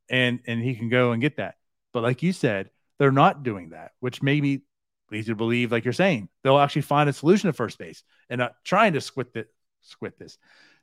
and 0.09 0.39
and 0.47 0.61
he 0.61 0.75
can 0.75 0.89
go 0.89 1.11
and 1.11 1.21
get 1.21 1.37
that. 1.37 1.55
But 1.93 2.03
like 2.03 2.23
you 2.23 2.33
said, 2.33 2.69
they're 2.97 3.11
not 3.11 3.43
doing 3.43 3.69
that, 3.69 3.91
which 3.99 4.21
maybe 4.21 4.63
leads 5.11 5.27
you 5.27 5.33
to 5.33 5.37
believe, 5.37 5.71
like 5.71 5.85
you're 5.85 5.93
saying, 5.93 6.29
they'll 6.43 6.59
actually 6.59 6.83
find 6.83 7.09
a 7.09 7.13
solution 7.13 7.49
at 7.49 7.55
first 7.55 7.77
base 7.77 8.03
and 8.29 8.39
not 8.39 8.53
trying 8.63 8.93
to 8.93 9.01
squit 9.01 9.33
the 9.33 9.47
squit 9.81 10.17
this, 10.19 10.37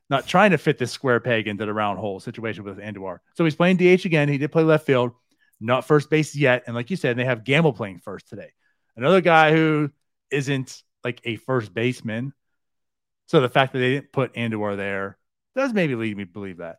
not 0.09 0.27
trying 0.27 0.51
to 0.51 0.57
fit 0.57 0.77
this 0.77 0.91
square 0.91 1.19
peg 1.19 1.47
into 1.47 1.65
the 1.65 1.73
round 1.73 1.99
hole 1.99 2.19
situation 2.19 2.63
with 2.63 2.77
Andujar. 2.77 3.19
So 3.35 3.43
he's 3.43 3.55
playing 3.55 3.77
DH 3.77 4.05
again. 4.05 4.29
He 4.29 4.37
did 4.37 4.51
play 4.51 4.63
left 4.63 4.85
field, 4.85 5.11
not 5.59 5.85
first 5.85 6.09
base 6.09 6.35
yet. 6.35 6.63
And 6.67 6.75
like 6.75 6.89
you 6.89 6.95
said, 6.97 7.17
they 7.17 7.25
have 7.25 7.43
Gamel 7.43 7.73
playing 7.73 7.99
first 7.99 8.27
today. 8.27 8.51
Another 8.95 9.21
guy 9.21 9.51
who 9.51 9.91
isn't 10.31 10.83
like 11.03 11.21
a 11.23 11.35
first 11.37 11.73
baseman. 11.73 12.33
So 13.27 13.41
the 13.41 13.49
fact 13.49 13.73
that 13.73 13.79
they 13.79 13.93
didn't 13.95 14.11
put 14.11 14.33
Andujar 14.33 14.75
there 14.77 15.17
does 15.57 15.73
maybe 15.73 15.95
lead 15.95 16.15
me 16.15 16.23
to 16.23 16.31
believe 16.31 16.57
that. 16.57 16.77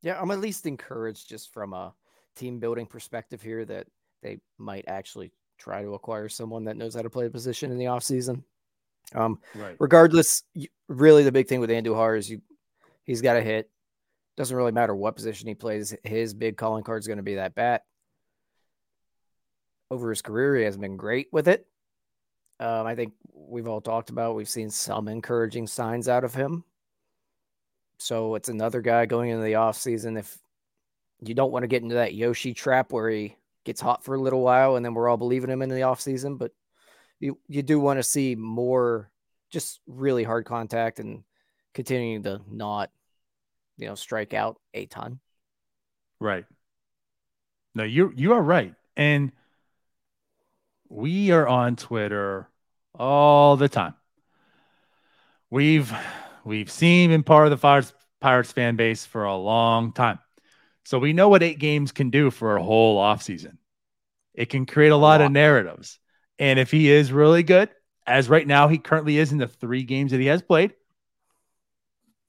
Yeah, 0.00 0.18
I'm 0.20 0.30
at 0.30 0.40
least 0.40 0.66
encouraged 0.66 1.28
just 1.28 1.52
from 1.52 1.72
a 1.72 1.92
team 2.36 2.60
building 2.60 2.86
perspective 2.86 3.42
here 3.42 3.64
that 3.64 3.86
they 4.22 4.38
might 4.58 4.84
actually 4.86 5.32
try 5.58 5.82
to 5.82 5.94
acquire 5.94 6.28
someone 6.28 6.64
that 6.64 6.76
knows 6.76 6.94
how 6.94 7.02
to 7.02 7.10
play 7.10 7.26
a 7.26 7.30
position 7.30 7.70
in 7.70 7.78
the 7.78 7.86
offseason. 7.86 8.44
Um, 9.14 9.40
right. 9.54 9.76
Regardless, 9.78 10.44
really 10.88 11.24
the 11.24 11.32
big 11.32 11.48
thing 11.48 11.60
with 11.60 11.70
Andujar 11.70 12.16
is 12.16 12.30
you 12.30 12.40
he's 13.04 13.20
got 13.20 13.36
a 13.36 13.42
hit. 13.42 13.68
Doesn't 14.36 14.56
really 14.56 14.72
matter 14.72 14.94
what 14.94 15.16
position 15.16 15.48
he 15.48 15.54
plays. 15.54 15.94
His 16.04 16.34
big 16.34 16.56
calling 16.56 16.84
card 16.84 17.02
is 17.02 17.06
going 17.06 17.18
to 17.18 17.22
be 17.22 17.34
that 17.34 17.54
bat. 17.54 17.82
Over 19.90 20.08
his 20.10 20.22
career, 20.22 20.56
he 20.56 20.64
has 20.64 20.78
been 20.78 20.96
great 20.96 21.28
with 21.32 21.48
it. 21.48 21.66
Um, 22.58 22.86
I 22.86 22.94
think 22.94 23.12
we've 23.34 23.68
all 23.68 23.80
talked 23.82 24.08
about. 24.10 24.36
We've 24.36 24.48
seen 24.48 24.70
some 24.70 25.08
encouraging 25.08 25.66
signs 25.66 26.08
out 26.08 26.24
of 26.24 26.34
him. 26.34 26.64
So 28.02 28.34
it's 28.34 28.48
another 28.48 28.80
guy 28.80 29.06
going 29.06 29.30
into 29.30 29.44
the 29.44 29.52
offseason. 29.52 30.18
If 30.18 30.36
you 31.20 31.34
don't 31.34 31.52
want 31.52 31.62
to 31.62 31.68
get 31.68 31.82
into 31.82 31.94
that 31.94 32.14
Yoshi 32.14 32.52
trap 32.52 32.92
where 32.92 33.08
he 33.08 33.36
gets 33.64 33.80
hot 33.80 34.04
for 34.04 34.14
a 34.14 34.20
little 34.20 34.42
while 34.42 34.76
and 34.76 34.84
then 34.84 34.92
we're 34.94 35.08
all 35.08 35.16
believing 35.16 35.50
him 35.50 35.62
in 35.62 35.68
the 35.68 35.76
offseason, 35.76 36.36
but 36.36 36.52
you, 37.20 37.38
you 37.46 37.62
do 37.62 37.78
want 37.78 37.98
to 37.98 38.02
see 38.02 38.34
more 38.34 39.10
just 39.50 39.80
really 39.86 40.24
hard 40.24 40.44
contact 40.44 40.98
and 40.98 41.22
continuing 41.74 42.24
to 42.24 42.40
not, 42.50 42.90
you 43.76 43.86
know, 43.86 43.94
strike 43.94 44.34
out 44.34 44.60
a 44.74 44.86
ton. 44.86 45.20
Right. 46.18 46.44
No, 47.74 47.84
you 47.84 48.12
you 48.14 48.32
are 48.34 48.42
right. 48.42 48.74
And 48.96 49.32
we 50.88 51.30
are 51.30 51.46
on 51.46 51.76
Twitter 51.76 52.48
all 52.94 53.56
the 53.56 53.68
time. 53.68 53.94
We've 55.50 55.92
We've 56.44 56.70
seen 56.70 57.10
been 57.10 57.22
part 57.22 57.46
of 57.46 57.50
the 57.50 57.56
Pirates, 57.56 57.92
Pirates 58.20 58.52
fan 58.52 58.76
base 58.76 59.06
for 59.06 59.24
a 59.24 59.36
long 59.36 59.92
time. 59.92 60.18
So 60.84 60.98
we 60.98 61.12
know 61.12 61.28
what 61.28 61.42
eight 61.42 61.58
games 61.58 61.92
can 61.92 62.10
do 62.10 62.30
for 62.30 62.56
a 62.56 62.62
whole 62.62 62.98
offseason. 62.98 63.58
It 64.34 64.46
can 64.46 64.66
create 64.66 64.90
a 64.90 64.96
lot 64.96 65.20
of 65.20 65.30
narratives. 65.30 65.98
And 66.38 66.58
if 66.58 66.70
he 66.70 66.90
is 66.90 67.12
really 67.12 67.42
good, 67.42 67.68
as 68.06 68.28
right 68.28 68.46
now 68.46 68.68
he 68.68 68.78
currently 68.78 69.18
is 69.18 69.30
in 69.30 69.38
the 69.38 69.46
three 69.46 69.84
games 69.84 70.10
that 70.10 70.20
he 70.20 70.26
has 70.26 70.42
played. 70.42 70.74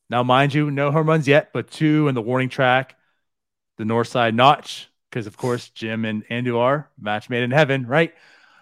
Now, 0.10 0.22
mind 0.22 0.54
you, 0.54 0.70
no 0.70 0.92
home 0.92 1.08
runs 1.08 1.28
yet, 1.28 1.52
but 1.54 1.72
two 1.72 2.08
in 2.08 2.14
the 2.14 2.22
warning 2.22 2.50
track, 2.50 2.96
the 3.78 3.86
north 3.86 4.10
side 4.10 4.36
notch, 4.36 4.90
because 5.10 5.26
of 5.26 5.38
course 5.38 5.70
Jim 5.70 6.06
and 6.06 6.28
Andu 6.28 6.58
are 6.58 6.90
match 7.00 7.30
made 7.30 7.44
in 7.44 7.52
heaven, 7.52 7.88
right? 7.88 8.14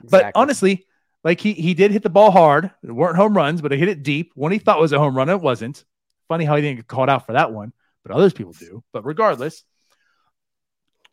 Exactly. 0.04 0.32
But 0.34 0.40
honestly, 0.40 0.86
like 1.24 1.40
he 1.40 1.54
he 1.54 1.74
did 1.74 1.92
hit 1.92 2.04
the 2.04 2.10
ball 2.10 2.32
hard. 2.32 2.72
It 2.84 2.92
weren't 2.92 3.16
home 3.16 3.36
runs, 3.36 3.62
but 3.62 3.72
he 3.72 3.78
hit 3.78 3.90
it 3.90 4.04
deep. 4.04 4.32
When 4.36 4.52
he 4.52 4.60
thought 4.60 4.80
was 4.80 4.92
a 4.92 5.00
home 5.00 5.16
run, 5.16 5.30
it 5.30 5.42
wasn't. 5.42 5.84
Funny 6.28 6.46
how 6.46 6.56
he 6.56 6.62
didn't 6.62 6.78
get 6.78 6.88
called 6.88 7.10
out 7.10 7.26
for 7.26 7.34
that 7.34 7.52
one, 7.52 7.74
but 8.04 8.16
others 8.16 8.34
people 8.34 8.54
do. 8.54 8.84
But 8.92 9.06
regardless, 9.06 9.64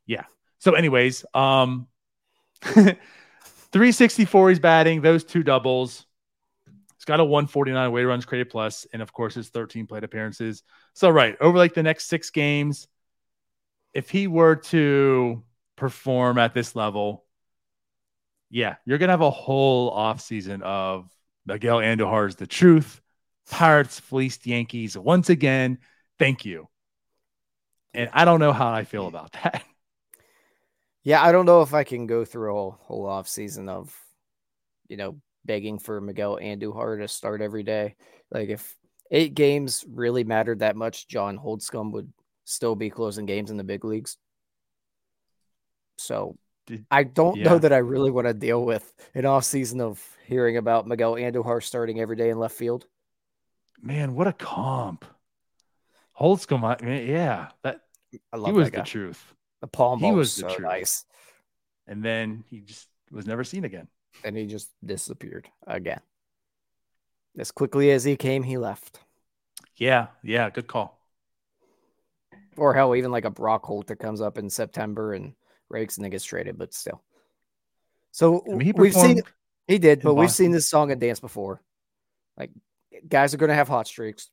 yeah. 0.06 0.24
So, 0.58 0.72
anyways, 0.72 1.24
um, 1.34 1.88
364 2.62 4.48
he's 4.48 4.58
batting 4.58 5.02
those 5.02 5.24
two 5.24 5.42
doubles. 5.42 6.06
He's 6.96 7.04
got 7.04 7.20
a 7.20 7.24
149 7.24 7.92
weight 7.92 8.04
runs 8.04 8.24
created 8.24 8.50
plus, 8.50 8.86
and 8.92 9.02
of 9.02 9.12
course 9.12 9.34
his 9.34 9.50
13 9.50 9.86
plate 9.86 10.04
appearances. 10.04 10.62
So, 10.94 11.10
right 11.10 11.36
over 11.40 11.58
like 11.58 11.74
the 11.74 11.82
next 11.82 12.06
six 12.06 12.30
games, 12.30 12.88
if 13.92 14.10
he 14.10 14.26
were 14.26 14.56
to 14.56 15.42
perform 15.76 16.38
at 16.38 16.54
this 16.54 16.74
level, 16.74 17.24
yeah, 18.50 18.76
you're 18.84 18.98
gonna 18.98 19.12
have 19.12 19.20
a 19.20 19.30
whole 19.30 19.94
offseason 19.94 20.62
of 20.62 21.10
Miguel 21.46 21.78
Andujar's 21.78 22.36
the 22.36 22.46
truth. 22.46 23.00
Pirates 23.50 23.98
fleeced 24.00 24.46
Yankees 24.46 24.96
once 24.96 25.30
again. 25.30 25.78
Thank 26.18 26.44
you. 26.44 26.68
And 27.94 28.10
I 28.12 28.24
don't 28.24 28.40
know 28.40 28.52
how 28.52 28.70
I 28.70 28.84
feel 28.84 29.06
about 29.06 29.32
that. 29.32 29.64
Yeah, 31.04 31.24
I 31.24 31.32
don't 31.32 31.46
know 31.46 31.62
if 31.62 31.72
I 31.72 31.84
can 31.84 32.06
go 32.06 32.26
through 32.26 32.50
a 32.50 32.52
whole, 32.52 32.78
whole 32.82 33.06
off 33.06 33.28
season 33.28 33.70
of, 33.70 33.96
you 34.88 34.98
know, 34.98 35.18
begging 35.46 35.78
for 35.78 36.02
Miguel 36.02 36.36
Andujar 36.36 37.00
to 37.00 37.08
start 37.08 37.40
every 37.40 37.62
day. 37.62 37.96
Like 38.30 38.50
if 38.50 38.76
eight 39.10 39.32
games 39.34 39.86
really 39.88 40.24
mattered 40.24 40.58
that 40.58 40.76
much, 40.76 41.08
John 41.08 41.38
Holdzkom 41.38 41.92
would 41.92 42.12
still 42.44 42.76
be 42.76 42.90
closing 42.90 43.24
games 43.24 43.50
in 43.50 43.56
the 43.56 43.64
big 43.64 43.86
leagues. 43.86 44.18
So 45.96 46.36
did, 46.68 46.86
I 46.90 47.02
don't 47.02 47.36
yeah. 47.36 47.44
know 47.44 47.58
that 47.58 47.72
I 47.72 47.78
really 47.78 48.10
want 48.10 48.26
to 48.26 48.34
deal 48.34 48.64
with 48.64 48.94
an 49.14 49.24
off 49.24 49.44
season 49.44 49.80
of 49.80 50.04
hearing 50.26 50.56
about 50.56 50.86
Miguel 50.86 51.14
Andujar 51.14 51.62
starting 51.62 52.00
every 52.00 52.16
day 52.16 52.30
in 52.30 52.38
left 52.38 52.54
field. 52.54 52.86
Man, 53.80 54.14
what 54.14 54.26
a 54.26 54.32
comp! 54.32 55.04
Holdzkom, 56.18 56.62
yeah, 57.08 57.48
that 57.62 57.80
I 58.32 58.36
love 58.36 58.48
he 58.48 58.52
was 58.52 58.70
the 58.70 58.82
truth. 58.82 59.34
The 59.60 59.66
palm 59.66 60.00
he 60.00 60.12
was, 60.12 60.36
the 60.36 60.42
truth. 60.48 60.60
nice, 60.60 61.04
and 61.86 62.04
then 62.04 62.44
he 62.50 62.60
just 62.60 62.88
was 63.10 63.26
never 63.26 63.44
seen 63.44 63.64
again. 63.64 63.88
And 64.24 64.36
he 64.36 64.46
just 64.46 64.70
disappeared 64.84 65.48
again. 65.66 66.00
As 67.38 67.50
quickly 67.50 67.90
as 67.92 68.04
he 68.04 68.16
came, 68.16 68.42
he 68.42 68.58
left. 68.58 69.00
Yeah, 69.76 70.08
yeah, 70.24 70.50
good 70.50 70.66
call. 70.66 70.98
Or 72.56 72.74
hell, 72.74 72.96
even 72.96 73.12
like 73.12 73.24
a 73.24 73.30
Brock 73.30 73.64
Holt 73.64 73.86
that 73.86 74.00
comes 74.00 74.20
up 74.20 74.38
in 74.38 74.50
September 74.50 75.14
and 75.14 75.34
rakes 75.68 75.96
and 75.96 76.04
then 76.04 76.10
gets 76.10 76.24
traded, 76.24 76.58
but 76.58 76.74
still. 76.74 77.02
So 78.10 78.44
I 78.50 78.54
mean, 78.54 78.72
we've 78.76 78.94
seen 78.94 79.22
he 79.66 79.78
did, 79.78 80.02
but 80.02 80.14
we've 80.14 80.30
seen 80.30 80.50
this 80.50 80.68
song 80.68 80.90
and 80.90 81.00
dance 81.00 81.20
before. 81.20 81.62
Like 82.36 82.50
guys 83.06 83.34
are 83.34 83.36
going 83.36 83.48
to 83.48 83.54
have 83.54 83.68
hot 83.68 83.86
streaks. 83.86 84.30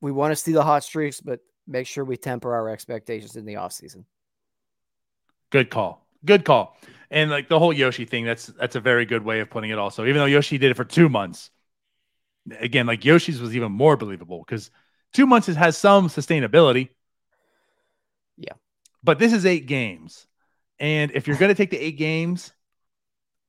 We 0.00 0.12
want 0.12 0.32
to 0.32 0.36
see 0.36 0.52
the 0.52 0.62
hot 0.62 0.84
streaks, 0.84 1.20
but 1.20 1.40
make 1.66 1.86
sure 1.86 2.04
we 2.04 2.16
temper 2.16 2.54
our 2.54 2.68
expectations 2.68 3.36
in 3.36 3.44
the 3.44 3.54
offseason. 3.54 4.04
Good 5.50 5.70
call. 5.70 6.06
Good 6.24 6.44
call. 6.44 6.76
And 7.10 7.30
like 7.30 7.48
the 7.48 7.58
whole 7.58 7.72
Yoshi 7.72 8.04
thing, 8.04 8.24
that's 8.24 8.46
that's 8.46 8.76
a 8.76 8.80
very 8.80 9.04
good 9.04 9.24
way 9.24 9.40
of 9.40 9.50
putting 9.50 9.70
it. 9.70 9.78
Also, 9.78 10.04
even 10.04 10.16
though 10.16 10.26
Yoshi 10.26 10.58
did 10.58 10.70
it 10.70 10.76
for 10.76 10.84
two 10.84 11.08
months, 11.08 11.50
again, 12.58 12.86
like 12.86 13.04
Yoshi's 13.04 13.40
was 13.40 13.54
even 13.54 13.70
more 13.70 13.96
believable 13.96 14.44
because 14.46 14.70
two 15.12 15.26
months 15.26 15.46
has 15.48 15.76
some 15.76 16.08
sustainability. 16.08 16.88
Yeah, 18.36 18.54
but 19.02 19.18
this 19.18 19.32
is 19.32 19.46
eight 19.46 19.66
games, 19.66 20.26
and 20.78 21.10
if 21.12 21.26
you're 21.26 21.36
going 21.36 21.50
to 21.50 21.54
take 21.54 21.70
the 21.70 21.78
eight 21.78 21.98
games 21.98 22.52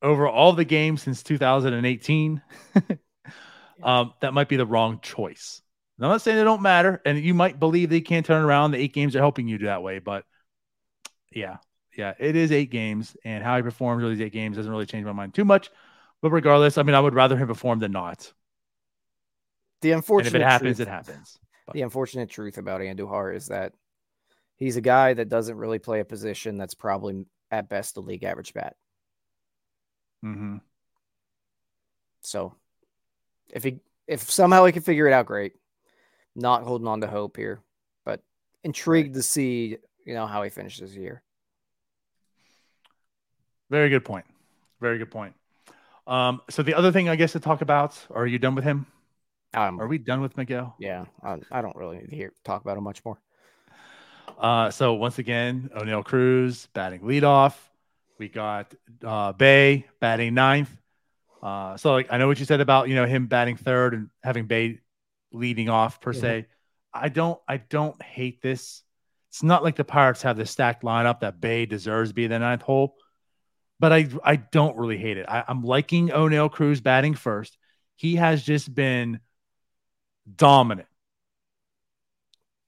over 0.01 0.27
all 0.27 0.53
the 0.53 0.65
games 0.65 1.01
since 1.01 1.23
2018, 1.23 2.41
um, 3.83 4.13
that 4.21 4.33
might 4.33 4.49
be 4.49 4.57
the 4.57 4.65
wrong 4.65 4.99
choice. 5.01 5.61
I'm 5.99 6.09
not 6.09 6.21
saying 6.21 6.37
they 6.37 6.43
don't 6.43 6.61
matter, 6.61 7.01
and 7.05 7.17
you 7.17 7.33
might 7.33 7.59
believe 7.59 7.89
they 7.89 8.01
can't 8.01 8.25
turn 8.25 8.43
around. 8.43 8.71
The 8.71 8.79
eight 8.79 8.93
games 8.93 9.15
are 9.15 9.19
helping 9.19 9.47
you 9.47 9.57
do 9.57 9.65
that 9.65 9.83
way, 9.83 9.99
but 9.99 10.25
yeah, 11.31 11.57
yeah, 11.95 12.13
it 12.19 12.35
is 12.35 12.51
eight 12.51 12.71
games, 12.71 13.15
and 13.23 13.43
how 13.43 13.55
he 13.55 13.61
performs 13.61 14.03
all 14.03 14.09
these 14.09 14.21
eight 14.21 14.33
games 14.33 14.57
doesn't 14.57 14.71
really 14.71 14.85
change 14.85 15.05
my 15.05 15.13
mind 15.13 15.33
too 15.33 15.45
much. 15.45 15.69
But 16.21 16.31
regardless, 16.31 16.77
I 16.77 16.83
mean, 16.83 16.95
I 16.95 16.99
would 16.99 17.13
rather 17.13 17.37
him 17.37 17.47
perform 17.47 17.79
than 17.79 17.91
not. 17.91 18.31
The 19.81 19.91
unfortunate 19.91 20.27
and 20.27 20.35
if 20.37 20.41
it 20.41 20.49
happens, 20.49 20.77
truth, 20.77 20.87
it 20.87 20.91
happens. 20.91 21.39
But. 21.65 21.73
The 21.73 21.81
unfortunate 21.81 22.29
truth 22.29 22.57
about 22.57 22.81
Andujar 22.81 23.35
is 23.35 23.47
that 23.47 23.73
he's 24.57 24.77
a 24.77 24.81
guy 24.81 25.13
that 25.13 25.29
doesn't 25.29 25.57
really 25.57 25.79
play 25.79 25.99
a 25.99 26.05
position 26.05 26.57
that's 26.57 26.75
probably 26.75 27.25
at 27.51 27.69
best 27.69 27.97
a 27.97 28.01
league 28.01 28.23
average 28.23 28.53
bat. 28.53 28.75
Mm-hmm. 30.23 30.57
So, 32.21 32.55
if 33.49 33.63
he 33.63 33.79
if 34.07 34.29
somehow 34.29 34.65
he 34.65 34.71
can 34.71 34.81
figure 34.81 35.07
it 35.07 35.13
out, 35.13 35.25
great. 35.25 35.53
Not 36.35 36.63
holding 36.63 36.87
on 36.87 37.01
to 37.01 37.07
hope 37.07 37.37
here, 37.37 37.61
but 38.05 38.21
intrigued 38.63 39.09
right. 39.09 39.15
to 39.15 39.21
see 39.21 39.77
you 40.05 40.13
know 40.13 40.27
how 40.27 40.43
he 40.43 40.49
finishes 40.49 40.93
the 40.93 41.01
year. 41.01 41.23
Very 43.69 43.89
good 43.89 44.05
point. 44.05 44.25
Very 44.79 44.97
good 44.97 45.11
point. 45.11 45.33
Um, 46.05 46.41
so 46.49 46.63
the 46.63 46.73
other 46.73 46.91
thing 46.91 47.09
I 47.09 47.15
guess 47.15 47.31
to 47.31 47.39
talk 47.39 47.61
about, 47.61 47.97
are 48.11 48.27
you 48.27 48.37
done 48.37 48.55
with 48.55 48.65
him? 48.65 48.85
Um, 49.53 49.79
are 49.79 49.87
we 49.87 49.97
done 49.97 50.21
with 50.21 50.35
Miguel? 50.35 50.75
Yeah, 50.79 51.05
I, 51.23 51.39
I 51.51 51.61
don't 51.61 51.75
really 51.75 51.97
need 51.97 52.09
to 52.09 52.15
hear 52.15 52.33
talk 52.43 52.61
about 52.61 52.77
him 52.77 52.83
much 52.83 53.03
more. 53.05 53.19
Uh, 54.37 54.71
so 54.71 54.93
once 54.93 55.19
again, 55.19 55.69
Oneil 55.75 56.03
Cruz 56.03 56.67
batting 56.73 57.01
leadoff. 57.01 57.55
We 58.17 58.29
got 58.29 58.73
uh, 59.03 59.33
Bae 59.33 59.85
batting 59.99 60.33
ninth. 60.33 60.69
Uh, 61.41 61.77
so 61.77 61.93
like 61.93 62.07
I 62.11 62.17
know 62.17 62.27
what 62.27 62.39
you 62.39 62.45
said 62.45 62.61
about 62.61 62.89
you 62.89 62.95
know 62.95 63.05
him 63.05 63.27
batting 63.27 63.57
third 63.57 63.93
and 63.93 64.09
having 64.23 64.47
Bae 64.47 64.79
leading 65.31 65.69
off 65.69 65.99
per 65.99 66.13
se. 66.13 66.47
I 66.93 67.09
don't 67.09 67.39
I 67.47 67.57
don't 67.57 68.01
hate 68.01 68.41
this. 68.41 68.83
It's 69.29 69.43
not 69.43 69.63
like 69.63 69.75
the 69.75 69.83
Pirates 69.83 70.21
have 70.21 70.37
the 70.37 70.45
stacked 70.45 70.83
lineup 70.83 71.21
that 71.21 71.41
Bae 71.41 71.65
deserves 71.65 72.11
to 72.11 72.13
be 72.13 72.27
the 72.27 72.39
ninth 72.39 72.61
hole 72.61 72.95
but 73.83 73.91
I 73.91 74.07
I 74.23 74.37
don't 74.37 74.77
really 74.77 74.97
hate 74.97 75.17
it. 75.17 75.25
I, 75.27 75.43
I'm 75.45 75.61
liking 75.61 76.07
Oneil 76.07 76.49
Cruz 76.49 76.79
batting 76.79 77.15
first. 77.15 77.57
He 77.97 78.15
has 78.15 78.41
just 78.41 78.73
been 78.73 79.19
dominant 80.37 80.87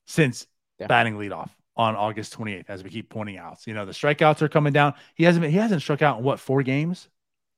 since 0.05 0.45
yeah. 0.79 0.87
batting 0.87 1.17
leadoff 1.17 1.49
on 1.77 1.95
August 1.95 2.37
28th, 2.37 2.69
as 2.69 2.83
we 2.83 2.89
keep 2.89 3.09
pointing 3.09 3.37
out. 3.37 3.57
you 3.65 3.73
know, 3.73 3.85
the 3.85 3.91
strikeouts 3.91 4.41
are 4.41 4.49
coming 4.49 4.73
down. 4.73 4.93
He 5.15 5.23
hasn't 5.23 5.41
been, 5.41 5.51
he 5.51 5.57
hasn't 5.57 5.81
struck 5.81 6.01
out 6.01 6.19
in 6.19 6.23
what 6.23 6.39
four 6.39 6.63
games? 6.63 7.09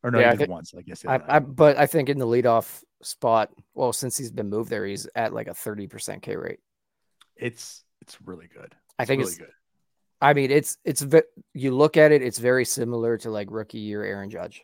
Or 0.03 0.12
no, 0.12 0.19
yeah, 0.19 0.33
even 0.33 0.50
once, 0.50 0.74
I 0.77 0.81
guess. 0.81 1.05
I, 1.05 1.19
I, 1.27 1.39
but 1.39 1.77
I 1.77 1.88
think 1.88 2.09
in 2.09 2.17
the 2.17 2.25
leadoff 2.25 2.83
spot, 3.01 3.51
well, 3.74 3.93
since 3.93 4.17
he's 4.17 4.31
been 4.31 4.50
moved 4.50 4.69
there, 4.69 4.86
he's 4.86 5.07
at 5.15 5.33
like 5.33 5.47
a 5.47 5.51
30% 5.51 6.21
K 6.21 6.36
rate. 6.36 6.59
It's 7.36 7.83
it's 8.01 8.17
really 8.21 8.47
good. 8.47 8.74
I 8.97 9.05
think 9.05 9.21
it's 9.21 9.38
good. 9.38 9.50
I 10.19 10.33
mean, 10.33 10.50
it's 10.50 10.77
it's 10.83 11.05
you 11.53 11.75
look 11.75 11.97
at 11.97 12.12
it, 12.12 12.21
it's 12.21 12.39
very 12.39 12.65
similar 12.65 13.17
to 13.19 13.29
like 13.29 13.50
rookie 13.51 13.79
year 13.79 14.03
Aaron 14.03 14.29
Judge. 14.29 14.63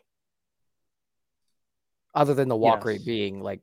Other 2.14 2.34
than 2.34 2.48
the 2.48 2.56
walk 2.56 2.80
yes. 2.80 2.86
rate 2.86 3.04
being 3.04 3.40
like 3.40 3.60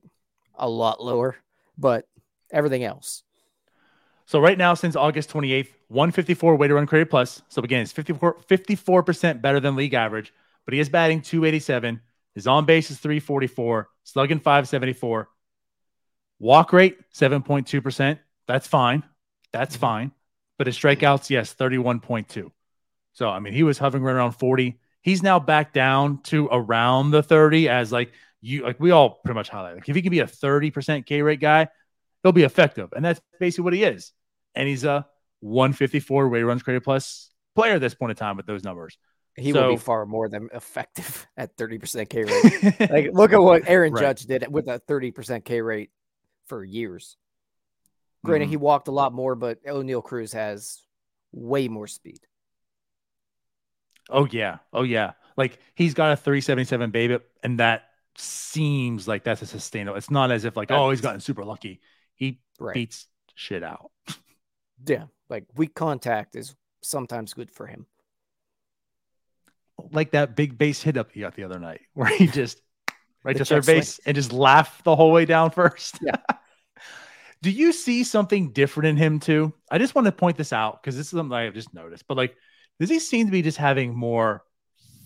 a 0.55 0.69
lot 0.69 1.03
lower, 1.03 1.35
but 1.77 2.05
everything 2.51 2.83
else. 2.83 3.23
So 4.31 4.39
right 4.39 4.57
now, 4.57 4.75
since 4.75 4.95
August 4.95 5.29
28th, 5.31 5.73
154 5.89 6.55
weighted 6.55 6.73
run 6.73 6.87
created 6.87 7.09
plus. 7.09 7.41
So 7.49 7.61
again, 7.61 7.81
it's 7.81 7.91
54 7.91 8.37
54% 8.49 9.41
better 9.41 9.59
than 9.59 9.75
league 9.75 9.93
average, 9.93 10.33
but 10.63 10.73
he 10.73 10.79
is 10.79 10.87
batting 10.87 11.21
287. 11.21 11.99
His 12.33 12.47
on 12.47 12.63
base 12.63 12.89
is 12.91 12.97
344, 12.99 13.89
slugging 14.05 14.39
574. 14.39 15.27
Walk 16.39 16.71
rate 16.71 16.97
7.2%. 17.13 18.19
That's 18.47 18.67
fine. 18.67 19.03
That's 19.51 19.75
mm-hmm. 19.75 19.81
fine. 19.81 20.11
But 20.57 20.67
his 20.67 20.77
strikeouts, 20.77 21.29
yes, 21.29 21.53
31.2. 21.53 22.51
So, 23.11 23.27
I 23.27 23.39
mean, 23.39 23.51
he 23.51 23.63
was 23.63 23.77
hovering 23.77 24.05
right 24.05 24.15
around 24.15 24.31
40. 24.31 24.79
He's 25.01 25.21
now 25.21 25.39
back 25.39 25.73
down 25.73 26.21
to 26.23 26.47
around 26.49 27.11
the 27.11 27.21
30 27.21 27.67
as 27.67 27.91
like 27.91 28.13
you, 28.39 28.63
like 28.63 28.79
we 28.79 28.91
all 28.91 29.09
pretty 29.09 29.35
much 29.35 29.49
highlight. 29.49 29.75
Like 29.75 29.89
if 29.89 29.95
he 29.97 30.01
can 30.01 30.11
be 30.11 30.19
a 30.19 30.25
30% 30.25 31.05
K 31.05 31.21
rate 31.21 31.41
guy, 31.41 31.67
he'll 32.23 32.31
be 32.31 32.43
effective. 32.43 32.93
And 32.95 33.03
that's 33.03 33.19
basically 33.37 33.65
what 33.65 33.73
he 33.73 33.83
is. 33.83 34.13
And 34.55 34.67
he's 34.67 34.83
a 34.83 35.07
154 35.41 36.29
way 36.29 36.43
runs 36.43 36.63
created 36.63 36.83
plus 36.83 37.31
player 37.55 37.75
at 37.75 37.81
this 37.81 37.93
point 37.93 38.11
in 38.11 38.15
time 38.15 38.37
with 38.37 38.45
those 38.45 38.63
numbers. 38.63 38.97
He 39.35 39.53
so, 39.53 39.61
will 39.61 39.75
be 39.75 39.77
far 39.77 40.05
more 40.05 40.27
than 40.27 40.49
effective 40.53 41.27
at 41.37 41.55
30% 41.57 42.09
K 42.09 42.23
rate. 42.23 42.89
like 42.91 43.09
look 43.13 43.33
at 43.33 43.41
what 43.41 43.63
Aaron 43.67 43.93
right. 43.93 44.01
Judge 44.01 44.25
did 44.25 44.45
with 44.51 44.67
a 44.67 44.81
30% 44.87 45.45
K 45.45 45.61
rate 45.61 45.91
for 46.47 46.63
years. 46.63 47.17
Granted, 48.23 48.45
mm-hmm. 48.45 48.51
he 48.51 48.57
walked 48.57 48.87
a 48.87 48.91
lot 48.91 49.13
more, 49.13 49.35
but 49.35 49.63
Oneil 49.65 50.03
Cruz 50.03 50.33
has 50.33 50.83
way 51.31 51.67
more 51.67 51.87
speed. 51.87 52.19
Oh 54.09 54.27
yeah, 54.29 54.57
oh 54.73 54.83
yeah. 54.83 55.13
Like 55.37 55.59
he's 55.75 55.93
got 55.93 56.11
a 56.11 56.15
377 56.17 56.91
baby, 56.91 57.17
and 57.41 57.59
that 57.59 57.85
seems 58.17 59.07
like 59.07 59.23
that's 59.23 59.41
a 59.41 59.45
sustainable. 59.45 59.97
It's 59.97 60.11
not 60.11 60.31
as 60.31 60.45
if 60.45 60.57
like, 60.57 60.71
oh, 60.71 60.89
he's 60.89 61.01
gotten 61.01 61.21
super 61.21 61.45
lucky. 61.45 61.81
He 62.13 62.41
right. 62.59 62.73
beats 62.73 63.07
shit 63.35 63.63
out. 63.63 63.91
yeah, 64.85 65.05
like 65.29 65.45
weak 65.55 65.73
contact 65.75 66.35
is 66.35 66.55
sometimes 66.81 67.33
good 67.33 67.51
for 67.51 67.67
him. 67.67 67.85
Like 69.91 70.11
that 70.11 70.35
big 70.35 70.57
base 70.57 70.81
hit 70.81 70.97
up 70.97 71.11
he 71.11 71.21
got 71.21 71.35
the 71.35 71.43
other 71.43 71.59
night, 71.59 71.81
where 71.93 72.15
he 72.15 72.27
just 72.27 72.61
right 73.23 73.35
to 73.35 73.45
third 73.45 73.65
base 73.65 73.99
and 74.05 74.15
just 74.15 74.33
laugh 74.33 74.83
the 74.83 74.95
whole 74.95 75.11
way 75.11 75.25
down 75.25 75.51
first. 75.51 75.99
Yeah. 76.01 76.17
Do 77.41 77.49
you 77.49 77.73
see 77.73 78.03
something 78.03 78.51
different 78.51 78.89
in 78.89 78.97
him 78.97 79.19
too? 79.19 79.51
I 79.71 79.79
just 79.79 79.95
want 79.95 80.05
to 80.05 80.11
point 80.11 80.37
this 80.37 80.53
out 80.53 80.81
because 80.81 80.95
this 80.95 81.07
is 81.07 81.11
something 81.11 81.35
I've 81.35 81.55
just 81.55 81.73
noticed. 81.73 82.05
But 82.07 82.15
like, 82.15 82.35
does 82.79 82.87
he 82.87 82.99
seem 82.99 83.25
to 83.25 83.31
be 83.31 83.41
just 83.41 83.57
having 83.57 83.95
more 83.95 84.43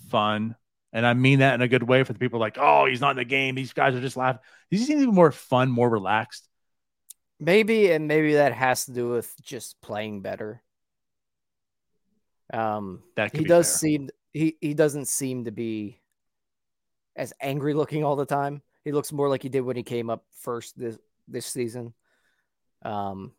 fun? 0.09 0.57
And 0.91 1.05
I 1.05 1.13
mean 1.13 1.39
that 1.39 1.53
in 1.53 1.61
a 1.61 1.69
good 1.69 1.83
way 1.83 2.03
for 2.03 2.11
the 2.11 2.19
people 2.19 2.41
like, 2.41 2.57
oh, 2.59 2.87
he's 2.87 2.99
not 2.99 3.11
in 3.11 3.17
the 3.17 3.23
game. 3.23 3.55
These 3.55 3.71
guys 3.71 3.95
are 3.95 4.01
just 4.01 4.17
laughing. 4.17 4.41
Does 4.69 4.81
he 4.81 4.85
seem 4.85 4.99
to 4.99 5.05
be 5.05 5.11
more 5.13 5.31
fun, 5.31 5.71
more 5.71 5.89
relaxed? 5.89 6.45
Maybe, 7.45 7.91
and 7.91 8.07
maybe 8.07 8.33
that 8.33 8.53
has 8.53 8.85
to 8.85 8.91
do 8.91 9.09
with 9.09 9.31
just 9.43 9.79
playing 9.79 10.21
better. 10.21 10.63
Um, 12.51 13.03
that 13.15 13.35
he 13.35 13.43
does 13.43 13.69
fair. 13.69 13.77
seem 13.77 14.09
he 14.33 14.57
he 14.61 14.73
doesn't 14.73 15.05
seem 15.05 15.45
to 15.45 15.51
be 15.51 16.01
as 17.15 17.33
angry 17.39 17.75
looking 17.75 18.03
all 18.03 18.15
the 18.15 18.25
time. 18.25 18.63
He 18.83 18.91
looks 18.91 19.11
more 19.11 19.29
like 19.29 19.43
he 19.43 19.49
did 19.49 19.61
when 19.61 19.75
he 19.75 19.83
came 19.83 20.09
up 20.09 20.25
first 20.39 20.75
this 20.75 20.97
this 21.27 21.45
season. 21.45 21.93
Um, 22.81 23.33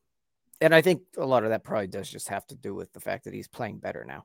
and 0.60 0.72
I 0.72 0.82
think 0.82 1.02
a 1.16 1.26
lot 1.26 1.42
of 1.42 1.50
that 1.50 1.64
probably 1.64 1.88
does 1.88 2.08
just 2.08 2.28
have 2.28 2.46
to 2.46 2.54
do 2.54 2.76
with 2.76 2.92
the 2.92 3.00
fact 3.00 3.24
that 3.24 3.34
he's 3.34 3.48
playing 3.48 3.78
better 3.78 4.04
now. 4.04 4.24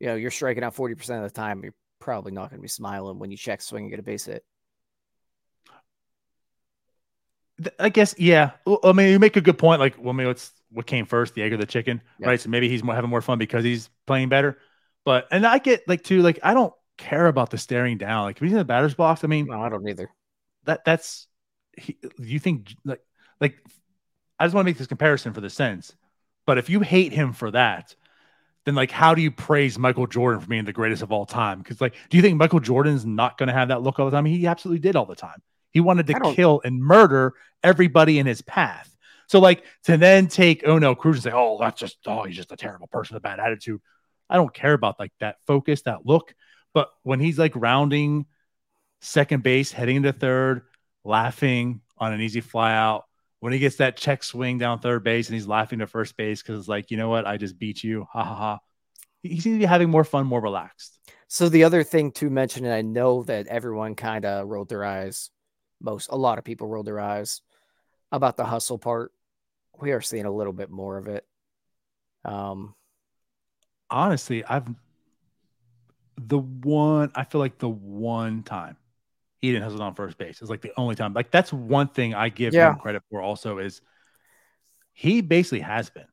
You 0.00 0.08
know, 0.08 0.16
you're 0.16 0.32
striking 0.32 0.64
out 0.64 0.74
40% 0.74 1.18
of 1.18 1.22
the 1.22 1.30
time. 1.30 1.62
You're 1.62 1.74
probably 2.00 2.32
not 2.32 2.50
going 2.50 2.58
to 2.58 2.62
be 2.62 2.68
smiling 2.68 3.20
when 3.20 3.30
you 3.30 3.36
check 3.36 3.62
swing 3.62 3.84
and 3.84 3.90
get 3.92 4.00
a 4.00 4.02
base 4.02 4.24
hit. 4.24 4.44
I 7.78 7.88
guess, 7.88 8.14
yeah. 8.18 8.52
I 8.82 8.92
mean, 8.92 9.10
you 9.10 9.18
make 9.18 9.36
a 9.36 9.40
good 9.40 9.58
point. 9.58 9.80
Like, 9.80 9.96
well, 9.98 10.10
I 10.10 10.12
mean, 10.12 10.26
what's 10.26 10.52
what 10.70 10.86
came 10.86 11.06
first, 11.06 11.34
the 11.34 11.42
egg 11.42 11.52
or 11.52 11.56
the 11.56 11.66
chicken, 11.66 12.00
yeah. 12.18 12.28
right? 12.28 12.40
So 12.40 12.48
maybe 12.48 12.68
he's 12.68 12.82
having 12.82 13.10
more 13.10 13.20
fun 13.20 13.38
because 13.38 13.64
he's 13.64 13.90
playing 14.06 14.28
better. 14.28 14.58
But 15.04 15.28
and 15.30 15.46
I 15.46 15.58
get 15.58 15.86
like 15.86 16.02
too, 16.02 16.22
like 16.22 16.38
I 16.42 16.54
don't 16.54 16.72
care 16.96 17.26
about 17.26 17.50
the 17.50 17.58
staring 17.58 17.98
down. 17.98 18.24
Like 18.24 18.36
if 18.36 18.42
he's 18.42 18.52
in 18.52 18.58
the 18.58 18.64
batter's 18.64 18.94
box, 18.94 19.24
I 19.24 19.26
mean, 19.26 19.46
no, 19.46 19.60
I 19.60 19.68
don't 19.68 19.86
either. 19.88 20.10
That 20.64 20.84
that's 20.84 21.26
he, 21.76 21.98
you 22.18 22.38
think 22.38 22.74
like 22.84 23.02
like 23.40 23.58
I 24.38 24.46
just 24.46 24.54
want 24.54 24.64
to 24.64 24.70
make 24.70 24.78
this 24.78 24.86
comparison 24.86 25.32
for 25.32 25.40
the 25.40 25.50
sense. 25.50 25.94
But 26.46 26.58
if 26.58 26.70
you 26.70 26.80
hate 26.80 27.12
him 27.12 27.32
for 27.32 27.50
that, 27.50 27.94
then 28.64 28.74
like 28.74 28.90
how 28.90 29.14
do 29.14 29.22
you 29.22 29.30
praise 29.30 29.78
Michael 29.78 30.06
Jordan 30.06 30.40
for 30.40 30.46
being 30.46 30.64
the 30.64 30.72
greatest 30.72 31.02
of 31.02 31.12
all 31.12 31.26
time? 31.26 31.58
Because 31.58 31.80
like, 31.80 31.94
do 32.10 32.16
you 32.16 32.22
think 32.22 32.36
Michael 32.36 32.60
Jordan's 32.60 33.04
not 33.04 33.38
going 33.38 33.48
to 33.48 33.52
have 33.52 33.68
that 33.68 33.82
look 33.82 33.98
all 33.98 34.06
the 34.06 34.16
time? 34.16 34.24
He 34.24 34.46
absolutely 34.46 34.80
did 34.80 34.96
all 34.96 35.06
the 35.06 35.16
time. 35.16 35.42
He 35.72 35.80
wanted 35.80 36.06
to 36.08 36.20
kill 36.34 36.60
and 36.64 36.82
murder 36.82 37.34
everybody 37.62 38.18
in 38.18 38.26
his 38.26 38.42
path. 38.42 38.94
So 39.26 39.40
like 39.40 39.64
to 39.84 39.96
then 39.96 40.28
take 40.28 40.62
oh, 40.64 40.78
Oneil 40.78 40.96
Cruz 40.96 41.16
and 41.16 41.22
say, 41.24 41.30
"Oh, 41.32 41.56
that's 41.58 41.80
just 41.80 41.98
oh, 42.06 42.24
he's 42.24 42.36
just 42.36 42.52
a 42.52 42.56
terrible 42.56 42.86
person 42.86 43.14
with 43.14 43.22
a 43.22 43.28
bad 43.28 43.40
attitude." 43.40 43.80
I 44.28 44.36
don't 44.36 44.52
care 44.52 44.72
about 44.72 44.98
like 44.98 45.12
that 45.20 45.36
focus, 45.46 45.82
that 45.82 46.04
look. 46.06 46.34
But 46.74 46.90
when 47.02 47.20
he's 47.20 47.38
like 47.38 47.52
rounding 47.54 48.26
second 49.00 49.42
base, 49.42 49.72
heading 49.72 49.96
into 49.96 50.12
third, 50.12 50.62
laughing 51.04 51.80
on 51.98 52.12
an 52.12 52.20
easy 52.20 52.40
fly 52.40 52.74
out, 52.74 53.04
when 53.40 53.52
he 53.52 53.58
gets 53.58 53.76
that 53.76 53.96
check 53.96 54.22
swing 54.22 54.58
down 54.58 54.78
third 54.78 55.02
base 55.02 55.28
and 55.28 55.34
he's 55.34 55.48
laughing 55.48 55.80
to 55.80 55.86
first 55.86 56.16
base 56.16 56.40
because 56.40 56.60
it's 56.60 56.68
like, 56.68 56.90
you 56.90 56.96
know 56.96 57.08
what, 57.08 57.26
I 57.26 57.38
just 57.38 57.58
beat 57.58 57.82
you. 57.82 58.06
Ha 58.12 58.22
ha 58.22 58.34
ha. 58.34 58.58
He 59.22 59.40
seems 59.40 59.56
to 59.56 59.58
be 59.58 59.64
having 59.64 59.90
more 59.90 60.04
fun, 60.04 60.26
more 60.26 60.40
relaxed. 60.40 60.98
So 61.26 61.48
the 61.48 61.64
other 61.64 61.82
thing 61.82 62.12
to 62.12 62.30
mention, 62.30 62.64
and 62.64 62.74
I 62.74 62.82
know 62.82 63.22
that 63.24 63.48
everyone 63.48 63.96
kind 63.96 64.24
of 64.24 64.46
rolled 64.46 64.68
their 64.68 64.84
eyes, 64.84 65.30
most 65.82 66.08
a 66.10 66.16
lot 66.16 66.38
of 66.38 66.44
people 66.44 66.66
rolled 66.68 66.86
their 66.86 67.00
eyes 67.00 67.40
about 68.10 68.36
the 68.36 68.44
hustle 68.44 68.78
part. 68.78 69.12
We 69.80 69.92
are 69.92 70.00
seeing 70.00 70.26
a 70.26 70.30
little 70.30 70.52
bit 70.52 70.70
more 70.70 70.98
of 70.98 71.08
it. 71.08 71.26
Um, 72.24 72.74
honestly, 73.90 74.44
I've 74.44 74.66
the 76.18 76.38
one 76.38 77.10
I 77.14 77.24
feel 77.24 77.40
like 77.40 77.58
the 77.58 77.68
one 77.68 78.42
time 78.42 78.76
he 79.38 79.50
didn't 79.50 79.64
hustle 79.64 79.82
on 79.82 79.94
first 79.94 80.18
base 80.18 80.40
is 80.42 80.50
like 80.50 80.60
the 80.60 80.72
only 80.76 80.94
time. 80.94 81.14
Like 81.14 81.30
that's 81.30 81.52
one 81.52 81.88
thing 81.88 82.14
I 82.14 82.28
give 82.28 82.54
Yeah. 82.54 82.70
him 82.72 82.78
credit 82.78 83.02
for. 83.10 83.20
Also, 83.20 83.58
is 83.58 83.80
he 84.92 85.20
basically 85.20 85.60
has 85.60 85.90
been. 85.90 86.06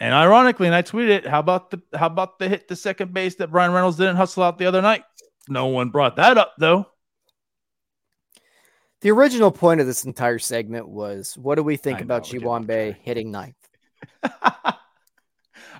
And 0.00 0.14
ironically, 0.14 0.66
and 0.66 0.74
I 0.74 0.82
tweeted 0.82 1.10
it. 1.10 1.26
How 1.26 1.40
about 1.40 1.70
the 1.70 1.82
how 1.94 2.06
about 2.06 2.38
the 2.38 2.48
hit 2.48 2.68
to 2.68 2.76
second 2.76 3.12
base 3.12 3.34
that 3.36 3.50
Bryan 3.50 3.72
Reynolds 3.72 3.96
didn't 3.96 4.16
hustle 4.16 4.42
out 4.42 4.58
the 4.58 4.66
other 4.66 4.82
night? 4.82 5.04
No 5.48 5.66
one 5.66 5.90
brought 5.90 6.16
that 6.16 6.38
up 6.38 6.54
though. 6.58 6.86
The 9.04 9.10
original 9.10 9.52
point 9.52 9.82
of 9.82 9.86
this 9.86 10.06
entire 10.06 10.38
segment 10.38 10.88
was, 10.88 11.36
what 11.36 11.56
do 11.56 11.62
we 11.62 11.76
think 11.76 11.98
I 11.98 12.00
about 12.00 12.22
we're 12.22 12.38
getting 12.38 12.48
off 12.48 12.62
Ji 12.62 12.64
Hwan 12.64 12.66
track. 12.66 13.00
hitting 13.02 13.30
ninth? 13.30 13.68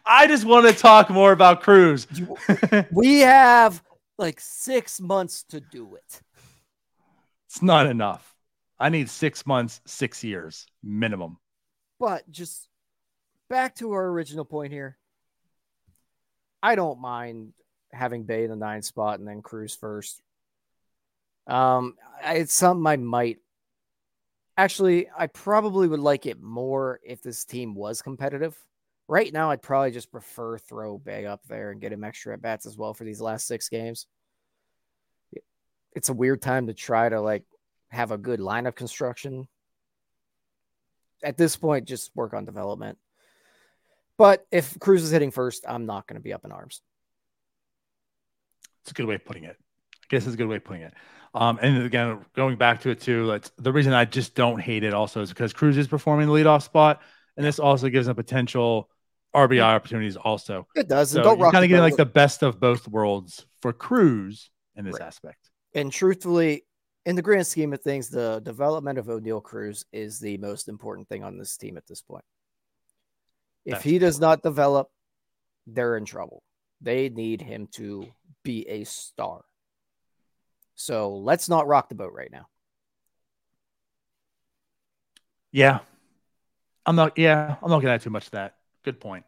I 0.04 0.26
just 0.26 0.44
want 0.44 0.68
to 0.68 0.74
talk 0.74 1.08
more 1.08 1.32
about 1.32 1.62
Cruz. 1.62 2.06
We 2.92 3.20
have 3.20 3.82
like 4.18 4.40
six 4.40 5.00
months 5.00 5.42
to 5.44 5.60
do 5.60 5.94
it. 5.94 6.20
it's 7.46 7.62
not 7.62 7.86
enough. 7.86 8.36
I 8.78 8.90
need 8.90 9.08
six 9.08 9.46
months, 9.46 9.80
six 9.86 10.22
years 10.22 10.66
minimum. 10.82 11.38
But 11.98 12.30
just 12.30 12.68
back 13.48 13.74
to 13.76 13.92
our 13.92 14.06
original 14.06 14.44
point 14.44 14.70
here. 14.70 14.98
I 16.62 16.74
don't 16.74 17.00
mind 17.00 17.54
having 17.90 18.24
Bae 18.24 18.42
in 18.42 18.50
the 18.50 18.56
nine 18.56 18.82
spot 18.82 19.18
and 19.18 19.26
then 19.26 19.40
Cruz 19.40 19.74
first. 19.74 20.20
Um, 21.46 21.96
I- 22.22 22.36
it's 22.36 22.54
something 22.54 22.86
I 22.86 22.96
might 22.96 23.38
actually. 24.56 25.08
I 25.16 25.26
probably 25.26 25.88
would 25.88 26.00
like 26.00 26.26
it 26.26 26.40
more 26.40 27.00
if 27.04 27.22
this 27.22 27.44
team 27.44 27.74
was 27.74 28.02
competitive. 28.02 28.56
Right 29.08 29.32
now, 29.32 29.50
I'd 29.50 29.62
probably 29.62 29.90
just 29.90 30.10
prefer 30.10 30.56
throw 30.56 30.96
Bae 30.98 31.24
up 31.24 31.42
there 31.46 31.70
and 31.70 31.80
get 31.80 31.92
him 31.92 32.04
extra 32.04 32.32
at 32.32 32.40
bats 32.40 32.64
as 32.66 32.78
well 32.78 32.94
for 32.94 33.04
these 33.04 33.20
last 33.20 33.46
six 33.46 33.68
games. 33.68 34.06
It's 35.94 36.08
a 36.08 36.14
weird 36.14 36.40
time 36.40 36.68
to 36.68 36.74
try 36.74 37.08
to 37.08 37.20
like 37.20 37.44
have 37.90 38.10
a 38.10 38.18
good 38.18 38.40
lineup 38.40 38.74
construction 38.74 39.46
at 41.24 41.36
this 41.36 41.56
point, 41.56 41.88
just 41.88 42.14
work 42.14 42.34
on 42.34 42.44
development. 42.44 42.98
But 44.16 44.46
if 44.52 44.78
Cruz 44.78 45.02
is 45.02 45.10
hitting 45.10 45.30
first, 45.30 45.64
I'm 45.66 45.86
not 45.86 46.06
going 46.06 46.16
to 46.16 46.22
be 46.22 46.32
up 46.32 46.44
in 46.44 46.52
arms. 46.52 46.82
It's 48.82 48.90
a 48.92 48.94
good 48.94 49.06
way 49.06 49.16
of 49.16 49.24
putting 49.24 49.44
it. 49.44 49.56
I 49.58 50.06
guess 50.10 50.26
it's 50.26 50.34
a 50.34 50.36
good 50.36 50.46
way 50.48 50.56
of 50.56 50.64
putting 50.64 50.82
it. 50.82 50.94
Um, 51.34 51.58
and 51.60 51.82
again, 51.82 52.24
going 52.34 52.56
back 52.56 52.80
to 52.82 52.90
it 52.90 53.00
too, 53.00 53.40
the 53.58 53.72
reason 53.72 53.92
I 53.92 54.04
just 54.04 54.34
don't 54.34 54.60
hate 54.60 54.84
it 54.84 54.94
also 54.94 55.20
is 55.20 55.30
because 55.30 55.52
Cruz 55.52 55.76
is 55.76 55.88
performing 55.88 56.28
the 56.28 56.32
leadoff 56.32 56.62
spot, 56.62 57.02
and 57.36 57.44
this 57.44 57.58
also 57.58 57.88
gives 57.88 58.06
him 58.06 58.14
potential 58.14 58.88
RBI 59.34 59.60
opportunities 59.60 60.16
also. 60.16 60.68
It 60.76 60.88
does. 60.88 61.10
So 61.10 61.22
don't 61.22 61.40
you're 61.40 61.50
kind 61.50 61.64
of 61.64 61.68
getting 61.68 61.82
like 61.82 61.96
the 61.96 62.06
best 62.06 62.42
of 62.42 62.60
both 62.60 62.86
worlds 62.86 63.46
for 63.60 63.72
Cruz 63.72 64.50
in 64.76 64.84
this 64.84 64.94
Right. 64.94 65.02
aspect. 65.02 65.50
And 65.74 65.90
truthfully, 65.90 66.64
in 67.04 67.16
the 67.16 67.22
grand 67.22 67.46
scheme 67.46 67.72
of 67.72 67.82
things, 67.82 68.08
the 68.08 68.40
development 68.44 68.98
of 68.98 69.06
Oneil 69.06 69.42
Cruz 69.42 69.84
is 69.92 70.20
the 70.20 70.38
most 70.38 70.68
important 70.68 71.08
thing 71.08 71.24
on 71.24 71.36
this 71.36 71.56
team 71.56 71.76
at 71.76 71.86
this 71.88 72.00
point. 72.00 72.24
If 73.64 73.72
That's 73.72 73.84
he 73.84 73.98
does 73.98 74.20
not 74.20 74.42
develop, 74.42 74.88
they're 75.66 75.96
in 75.96 76.04
trouble. 76.04 76.44
They 76.80 77.08
need 77.08 77.40
him 77.40 77.66
to 77.72 78.06
be 78.44 78.68
a 78.68 78.84
star. 78.84 79.44
So 80.74 81.16
let's 81.16 81.48
not 81.48 81.66
rock 81.66 81.88
the 81.88 81.94
boat 81.94 82.12
right 82.14 82.30
now. 82.30 82.46
Yeah. 85.52 85.80
I'm 86.86 86.96
not 86.96 87.16
yeah, 87.16 87.56
I'm 87.62 87.70
not 87.70 87.80
gonna 87.80 87.94
add 87.94 88.02
too 88.02 88.10
much 88.10 88.26
to 88.26 88.30
that. 88.32 88.56
Good 88.84 89.00
point. 89.00 89.24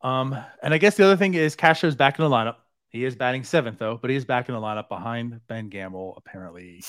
Um, 0.00 0.36
and 0.62 0.74
I 0.74 0.78
guess 0.78 0.96
the 0.96 1.04
other 1.04 1.16
thing 1.16 1.34
is 1.34 1.54
Castro's 1.54 1.94
back 1.94 2.18
in 2.18 2.24
the 2.24 2.30
lineup. 2.30 2.56
He 2.88 3.04
is 3.04 3.14
batting 3.14 3.44
seventh 3.44 3.78
though, 3.78 3.96
but 3.96 4.10
he 4.10 4.16
is 4.16 4.24
back 4.24 4.48
in 4.48 4.54
the 4.54 4.60
lineup 4.60 4.88
behind 4.88 5.40
Ben 5.46 5.68
Gamel, 5.68 6.14
apparently. 6.16 6.82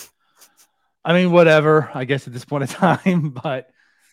I 1.06 1.13
mean, 1.13 1.32
whatever, 1.32 1.91
I 1.93 2.06
guess 2.06 2.25
at 2.27 2.34
this 2.34 2.45
point 2.45 2.63
in 2.63 2.67
time, 2.69 3.29
but 3.43 3.69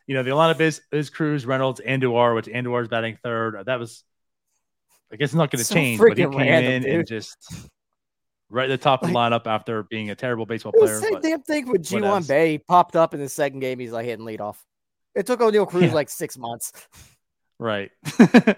you 0.07 0.15
know, 0.15 0.23
the 0.23 0.31
lineup 0.31 0.61
is 0.61 0.83
is 0.93 1.09
Cruz, 1.09 1.47
Reynolds, 1.47 1.81
Andujar, 1.81 2.35
which 2.35 2.47
Andujar 2.47 2.83
is 2.83 2.89
batting 2.89 3.17
third. 3.23 3.57
That 3.65 3.79
was 3.79 4.05
I 5.13 5.17
guess 5.17 5.27
it's 5.29 5.35
not 5.35 5.51
gonna 5.51 5.65
So 5.65 5.75
change, 5.75 5.99
but 5.99 6.19
he 6.19 6.25
came 6.25 6.37
random, 6.37 6.73
in 6.73 6.83
dude. 6.83 6.93
and 6.93 7.07
just 7.07 7.37
right 8.51 8.69
at 8.71 8.81
the 8.81 8.83
top 8.83 9.03
of 9.03 9.09
the 9.09 9.15
lineup 9.15 9.47
after 9.47 9.85
being 9.85 10.11
a 10.11 10.15
terrible 10.15 10.45
baseball 10.47 10.73
player. 10.73 10.97
the 10.97 11.01
same 11.01 11.21
damn 11.21 11.43
thing 11.43 11.69
with 11.69 11.83
G1. 11.85 12.29
Bae. 12.29 12.47
He 12.49 12.59
popped 12.59 12.97
up 12.97 13.15
in 13.15 13.21
the 13.21 13.29
second 13.29 13.61
game. 13.61 13.79
He's 13.79 13.93
like 13.93 14.05
hitting 14.07 14.27
leadoff. 14.27 14.57
It 15.15 15.27
took 15.27 15.41
Oneil 15.41 15.67
Cruz 15.69 15.85
Yeah. 15.85 15.93
like 15.95 16.09
six 16.11 16.37
months. 16.37 16.73
Right. 17.59 17.91
so 18.07 18.55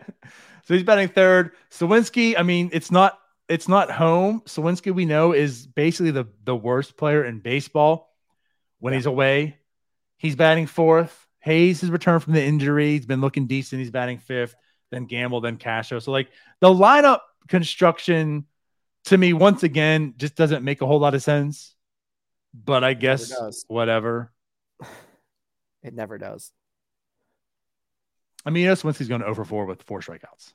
he's 0.69 0.83
batting 0.85 1.09
third. 1.09 1.53
Suwinski, 1.71 2.35
I 2.39 2.43
mean, 2.43 2.71
it's 2.73 2.91
not 2.91 3.19
it's 3.49 3.69
not 3.69 3.91
home. 3.91 4.43
Suwinski, 4.47 4.95
we 4.95 5.05
know, 5.05 5.33
is 5.33 5.67
basically 5.67 6.11
the 6.13 6.27
the 6.45 6.57
worst 6.57 6.97
player 6.97 7.25
in 7.25 7.41
baseball 7.41 8.15
when 8.79 8.93
Yeah. 8.93 8.99
he's 8.99 9.07
away. 9.07 9.59
He's 10.19 10.37
batting 10.37 10.67
fourth. 10.67 11.27
Hayes 11.41 11.81
has 11.81 11.91
returned 11.91 12.23
from 12.23 12.35
the 12.35 12.43
injury. 12.43 12.91
He's 12.93 13.07
been 13.07 13.21
looking 13.21 13.47
decent. 13.49 13.81
He's 13.81 13.91
batting 13.91 14.19
fifth. 14.19 14.55
Then 14.93 15.07
Gamel, 15.07 15.41
then 15.41 15.57
Castro. 15.57 15.99
So 15.99 16.13
like 16.13 16.29
the 16.61 16.69
lineup 16.69 17.21
construction 17.49 18.45
to 19.05 19.19
me, 19.19 19.33
once 19.33 19.63
again, 19.63 20.15
just 20.17 20.35
doesn't 20.37 20.65
make 20.65 20.81
a 20.81 20.87
whole 20.87 21.01
lot 21.01 21.15
of 21.15 21.23
sense. 21.23 21.75
But 22.55 22.85
I 22.85 22.95
guess 22.95 23.29
does. 23.29 23.65
whatever. 23.69 24.33
It 25.85 25.95
never 25.95 26.17
does. 26.17 26.53
I 28.47 28.51
mean, 28.51 28.63
you 28.63 28.69
know, 28.69 28.75
Suwinski's 28.75 29.09
going 29.09 29.25
over 29.25 29.45
four 29.45 29.67
with 29.67 29.83
four 29.83 29.99
strikeouts. 29.99 30.53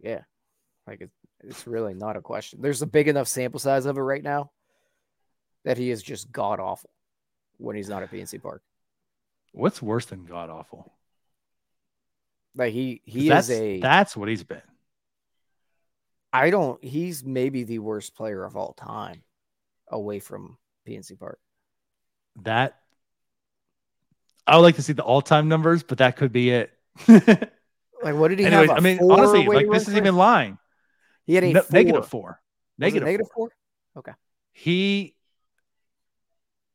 Yeah. 0.00 0.22
Like 0.84 1.00
it, 1.00 1.10
it's 1.44 1.64
really 1.66 1.94
not 1.94 2.16
a 2.16 2.20
question. 2.20 2.60
There's 2.60 2.82
a 2.82 2.86
big 2.86 3.06
enough 3.06 3.28
sample 3.28 3.60
size 3.60 3.86
of 3.86 3.96
it 3.96 4.00
right 4.00 4.22
now 4.22 4.50
that 5.64 5.78
he 5.78 5.90
is 5.90 6.02
just 6.02 6.32
god 6.32 6.58
awful 6.58 6.90
when 7.58 7.76
he's 7.76 7.88
not 7.88 8.02
at 8.02 8.10
PNC 8.10 8.42
Park. 8.42 8.62
What's 9.52 9.80
worse 9.80 10.06
than 10.06 10.24
god 10.24 10.50
awful? 10.50 10.92
Like 12.54 12.72
he 12.72 13.00
he 13.04 13.28
that's, 13.28 13.48
is 13.48 13.60
a 13.60 13.80
that's 13.80 14.16
what 14.16 14.28
he's 14.28 14.42
been. 14.42 14.62
I 16.32 16.50
don't 16.50 16.82
he's 16.82 17.24
maybe 17.24 17.64
the 17.64 17.78
worst 17.78 18.14
player 18.14 18.44
of 18.44 18.56
all 18.56 18.72
time 18.72 19.22
away 19.88 20.18
from 20.18 20.56
PNC 20.88 21.18
Park. 21.18 21.38
That 22.42 22.78
I 24.46 24.56
would 24.56 24.62
like 24.62 24.76
to 24.76 24.82
see 24.82 24.92
the 24.92 25.04
all-time 25.04 25.48
numbers, 25.48 25.82
but 25.82 25.98
that 25.98 26.16
could 26.16 26.32
be 26.32 26.50
it. 26.50 26.72
Like 28.02 28.16
what 28.16 28.28
did 28.28 28.40
he 28.40 28.44
have? 28.46 28.68
I 28.68 28.80
mean, 28.80 28.98
honestly, 29.00 29.46
like 29.46 29.70
this 29.70 29.86
is 29.86 29.94
even 29.94 30.16
lying. 30.16 30.58
he 31.24 31.34
had 31.36 31.44
a 31.44 31.52
No, 31.52 31.62
four. 31.62 31.72
negative 31.72 32.08
four. 32.08 32.40
Negative, 32.76 33.04
negative 33.06 33.28
four. 33.32 33.50
four. 33.94 34.16
He 34.52 35.14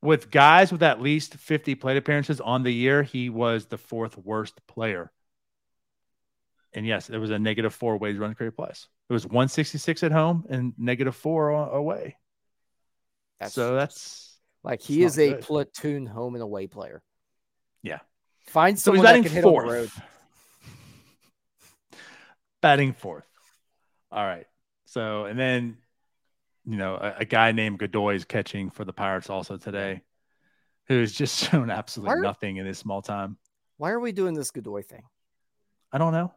with 0.02 0.32
guys 0.32 0.72
with 0.72 0.84
at 0.84 1.02
least 1.02 1.34
50 1.36 1.76
plate 1.76 1.98
appearances 1.98 2.40
on 2.40 2.64
the 2.64 2.72
year, 2.72 3.04
he 3.04 3.30
was 3.30 3.66
the 3.66 3.78
fourth 3.78 4.18
worst 4.18 4.66
player. 4.68 5.12
And 6.72 6.86
yes, 6.86 7.10
it 7.10 7.18
was 7.18 7.30
a 7.30 7.40
negative 7.40 7.74
four 7.74 7.98
weighted 7.98 8.22
run 8.22 8.34
created 8.34 8.56
plus. 8.56 8.88
It 9.10 9.14
was 9.14 9.26
166 9.26 10.04
at 10.04 10.12
home 10.12 10.46
and 10.50 10.74
negative 10.78 11.16
four 11.16 11.50
away. 11.50 12.18
That's 13.40 13.54
so 13.54 13.76
that's 13.76 14.38
like 14.64 14.82
he 14.82 15.04
is 15.04 15.18
a 15.18 15.30
good. 15.30 15.42
platoon 15.42 16.06
home 16.06 16.36
and 16.36 16.44
away 16.44 16.68
player. 16.68 17.02
Yeah. 17.84 18.00
Find 18.48 18.78
so 18.78 18.92
someone 18.92 19.06
that 19.06 19.10
batting 19.10 19.24
can 19.24 19.32
hit 19.32 19.46
on 19.46 19.68
the 19.68 19.74
road. 19.74 19.92
batting 22.62 22.94
fourth. 22.94 23.26
All 24.12 24.26
right. 24.26 24.46
So, 24.86 25.26
and 25.26 25.38
then, 25.38 25.78
you 26.66 26.78
know, 26.78 26.96
a, 26.96 27.16
a 27.20 27.26
guy 27.26 27.52
named 27.52 27.80
Godoy 27.80 28.16
is 28.16 28.26
catching 28.26 28.70
for 28.70 28.86
the 28.86 28.94
Pirates 28.94 29.30
also 29.30 29.58
today, 29.58 30.02
who's 30.88 31.14
just 31.14 31.38
shown 31.50 31.70
absolutely 31.70 32.16
are- 32.16 32.22
nothing 32.22 32.58
in 32.58 32.66
his 32.66 32.78
small 32.78 33.02
time. 33.02 33.38
Why 33.78 33.92
are 33.92 34.00
we 34.00 34.12
doing 34.12 34.34
this 34.34 34.52
Godoy 34.52 34.82
thing? 34.82 35.04
I 35.92 35.98
don't 35.98 36.14
know. 36.14 36.34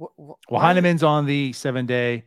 What, 0.00 0.12
what, 0.16 0.38
Well, 0.48 0.60
Heineman's 0.62 1.02
on 1.02 1.26
the 1.26 1.52
seven 1.52 1.84
day 1.84 2.24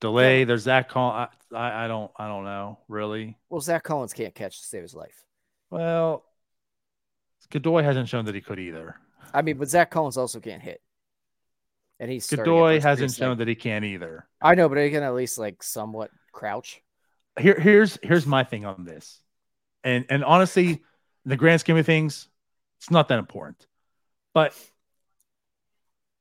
delay. 0.00 0.44
There's 0.44 0.64
that 0.64 0.88
call. 0.88 1.10
I, 1.10 1.28
I, 1.52 1.84
I 1.84 1.88
don't, 1.88 2.10
I 2.16 2.28
don't 2.28 2.44
know 2.44 2.78
really. 2.86 3.36
Well, 3.48 3.60
Zach 3.60 3.82
Collins 3.82 4.12
can't 4.12 4.34
catch 4.34 4.60
to 4.60 4.66
save 4.66 4.82
his 4.82 4.94
life. 4.94 5.24
Well, 5.70 6.24
Godoy 7.50 7.82
hasn't 7.82 8.08
shown 8.08 8.26
that 8.26 8.34
he 8.36 8.40
could 8.40 8.60
either. 8.60 8.94
I 9.34 9.42
mean, 9.42 9.58
but 9.58 9.68
Zach 9.68 9.90
Collins 9.90 10.16
also 10.16 10.38
can't 10.38 10.62
hit. 10.62 10.80
And 11.98 12.08
he's 12.08 12.28
Godoy 12.28 12.80
hasn't 12.80 13.12
shown 13.12 13.38
that 13.38 13.48
he 13.48 13.56
can 13.56 13.82
either. 13.82 14.28
I 14.40 14.54
know, 14.54 14.68
but 14.68 14.78
he 14.78 14.90
can 14.90 15.02
at 15.02 15.14
least 15.14 15.36
like 15.36 15.62
somewhat 15.62 16.10
crouch. 16.32 16.80
here 17.40 17.58
here's 17.58 17.98
here's 18.04 18.26
my 18.26 18.44
thing 18.44 18.64
on 18.64 18.84
this 18.84 19.20
and 19.82 20.04
and 20.08 20.24
honestly 20.24 20.68
in 20.70 20.80
the 21.26 21.36
grand 21.36 21.60
scheme 21.60 21.76
of 21.76 21.86
things 21.86 22.28
it's 22.78 22.90
not 22.90 23.08
that 23.08 23.18
important 23.18 23.66
but 24.32 24.54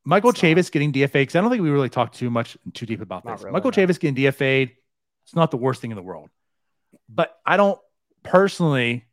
Michael 0.10 0.32
It's 0.32 0.42
not. 0.42 0.50
Chavis 0.50 0.72
getting 0.72 0.92
DFA 0.92 1.14
because 1.14 1.36
I 1.36 1.42
don't 1.42 1.52
think 1.52 1.62
we 1.62 1.70
really 1.70 1.90
talked 1.90 2.16
too 2.16 2.32
much 2.32 2.58
too 2.74 2.88
deep 2.88 3.00
about 3.02 3.24
Not 3.26 3.38
this. 3.38 3.44
really, 3.44 3.54
Michael 3.54 3.72
no. 3.72 3.78
Chavis 3.78 4.00
getting 4.00 4.16
DFA'd, 4.16 4.72
it's 5.24 5.36
not 5.36 5.52
the 5.52 5.58
worst 5.58 5.82
thing 5.82 5.92
in 5.92 5.96
the 5.96 6.02
world. 6.04 6.30
But 7.08 7.38
I 7.46 7.58
don't 7.58 7.80
personally, 8.24 9.06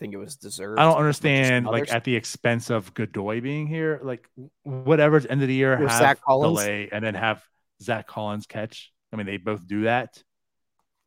think 0.00 0.14
it 0.14 0.16
was 0.16 0.34
deserved. 0.36 0.80
I 0.80 0.84
don't 0.84 0.98
as 0.98 1.22
much 1.22 1.34
as 1.36 1.52
understand 1.52 1.66
like 1.66 1.84
others. 1.84 1.94
at 1.94 2.04
the 2.04 2.16
expense 2.16 2.70
of 2.70 2.92
Godoy 2.92 3.40
being 3.40 3.68
here, 3.68 4.00
like 4.02 4.28
whatever's 4.64 5.26
end 5.26 5.42
of 5.42 5.48
the 5.48 5.54
year, 5.54 5.78
With 5.78 5.90
have 5.90 5.98
Zach 5.98 6.20
Collins? 6.22 6.58
delay 6.58 6.88
and 6.90 7.04
then 7.04 7.14
have 7.14 7.44
Zach 7.80 8.08
Collins 8.08 8.46
catch. 8.46 8.92
I 9.12 9.16
mean, 9.16 9.26
they 9.26 9.36
both 9.36 9.64
do 9.66 9.82
that 9.82 10.22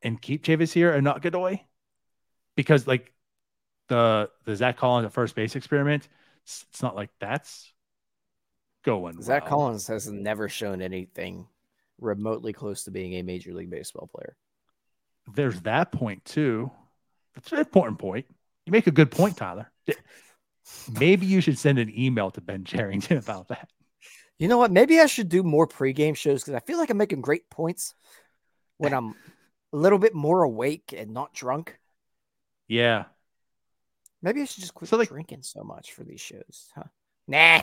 and 0.01 0.21
keep 0.21 0.45
Chavis 0.45 0.71
here 0.71 0.93
and 0.93 1.03
not 1.03 1.21
Godoy 1.21 1.59
because 2.55 2.87
like 2.87 3.11
the 3.89 4.29
the 4.45 4.55
Zach 4.55 4.77
Collins 4.77 5.07
at 5.07 5.11
first 5.11 5.35
base 5.35 5.57
experiment, 5.57 6.07
it's, 6.45 6.65
it's 6.69 6.81
not 6.81 6.95
like 6.95 7.09
that's 7.19 7.72
going. 8.83 9.21
Zach 9.21 9.43
well. 9.43 9.49
Collins 9.49 9.87
has 9.87 10.07
never 10.09 10.47
shown 10.49 10.81
anything 10.81 11.47
remotely 11.99 12.53
close 12.53 12.83
to 12.83 12.91
being 12.91 13.13
a 13.13 13.21
major 13.21 13.53
league 13.53 13.69
baseball 13.69 14.07
player. 14.13 14.35
there's 15.35 15.61
that 15.61 15.91
point 15.91 16.23
too. 16.25 16.69
That's 17.35 17.51
an 17.51 17.59
important 17.59 17.97
point. 17.99 18.25
You 18.65 18.71
make 18.71 18.87
a 18.87 18.91
good 18.91 19.09
point, 19.11 19.37
Tyler. 19.37 19.71
Maybe 20.99 21.25
you 21.25 21.41
should 21.41 21.57
send 21.57 21.79
an 21.79 21.91
email 21.97 22.31
to 22.31 22.41
Ben 22.41 22.63
Cherington 22.63 23.17
about 23.17 23.49
that. 23.49 23.69
You 24.39 24.47
know 24.47 24.57
what? 24.57 24.71
Maybe 24.71 24.99
I 24.99 25.05
should 25.07 25.29
do 25.29 25.43
more 25.43 25.67
pregame 25.67 26.15
shows 26.15 26.41
because 26.43 26.55
I 26.55 26.59
feel 26.59 26.77
like 26.77 26.89
I'm 26.89 26.97
making 26.97 27.21
great 27.21 27.49
points 27.49 27.93
when 28.77 28.93
I'm 28.93 29.09
a 29.73 29.77
little 29.77 29.99
bit 29.99 30.13
more 30.13 30.43
awake 30.43 30.93
and 30.95 31.11
not 31.13 31.33
drunk. 31.33 31.77
Yeah. 32.67 33.05
Maybe 34.21 34.41
I 34.41 34.45
should 34.45 34.61
just 34.61 34.73
quit 34.73 34.89
So, 34.89 34.97
like- 34.97 35.09
drinking 35.09 35.43
so 35.43 35.63
much 35.63 35.93
for 35.93 36.03
these 36.03 36.21
shows. 36.21 36.71
Huh? 36.75 36.83
Nah. 37.27 37.61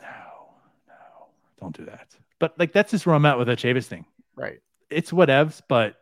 No, 0.00 0.48
no, 0.88 1.26
don't 1.60 1.76
do 1.76 1.84
that. 1.86 2.08
But 2.38 2.58
like 2.58 2.72
that's 2.72 2.90
just 2.90 3.06
where 3.06 3.14
I'm 3.14 3.26
at 3.26 3.38
with 3.38 3.48
the 3.48 3.56
Chavis 3.56 3.86
thing. 3.86 4.04
Right. 4.36 4.60
It's 4.90 5.10
whatevs, 5.10 5.60
but 5.68 5.96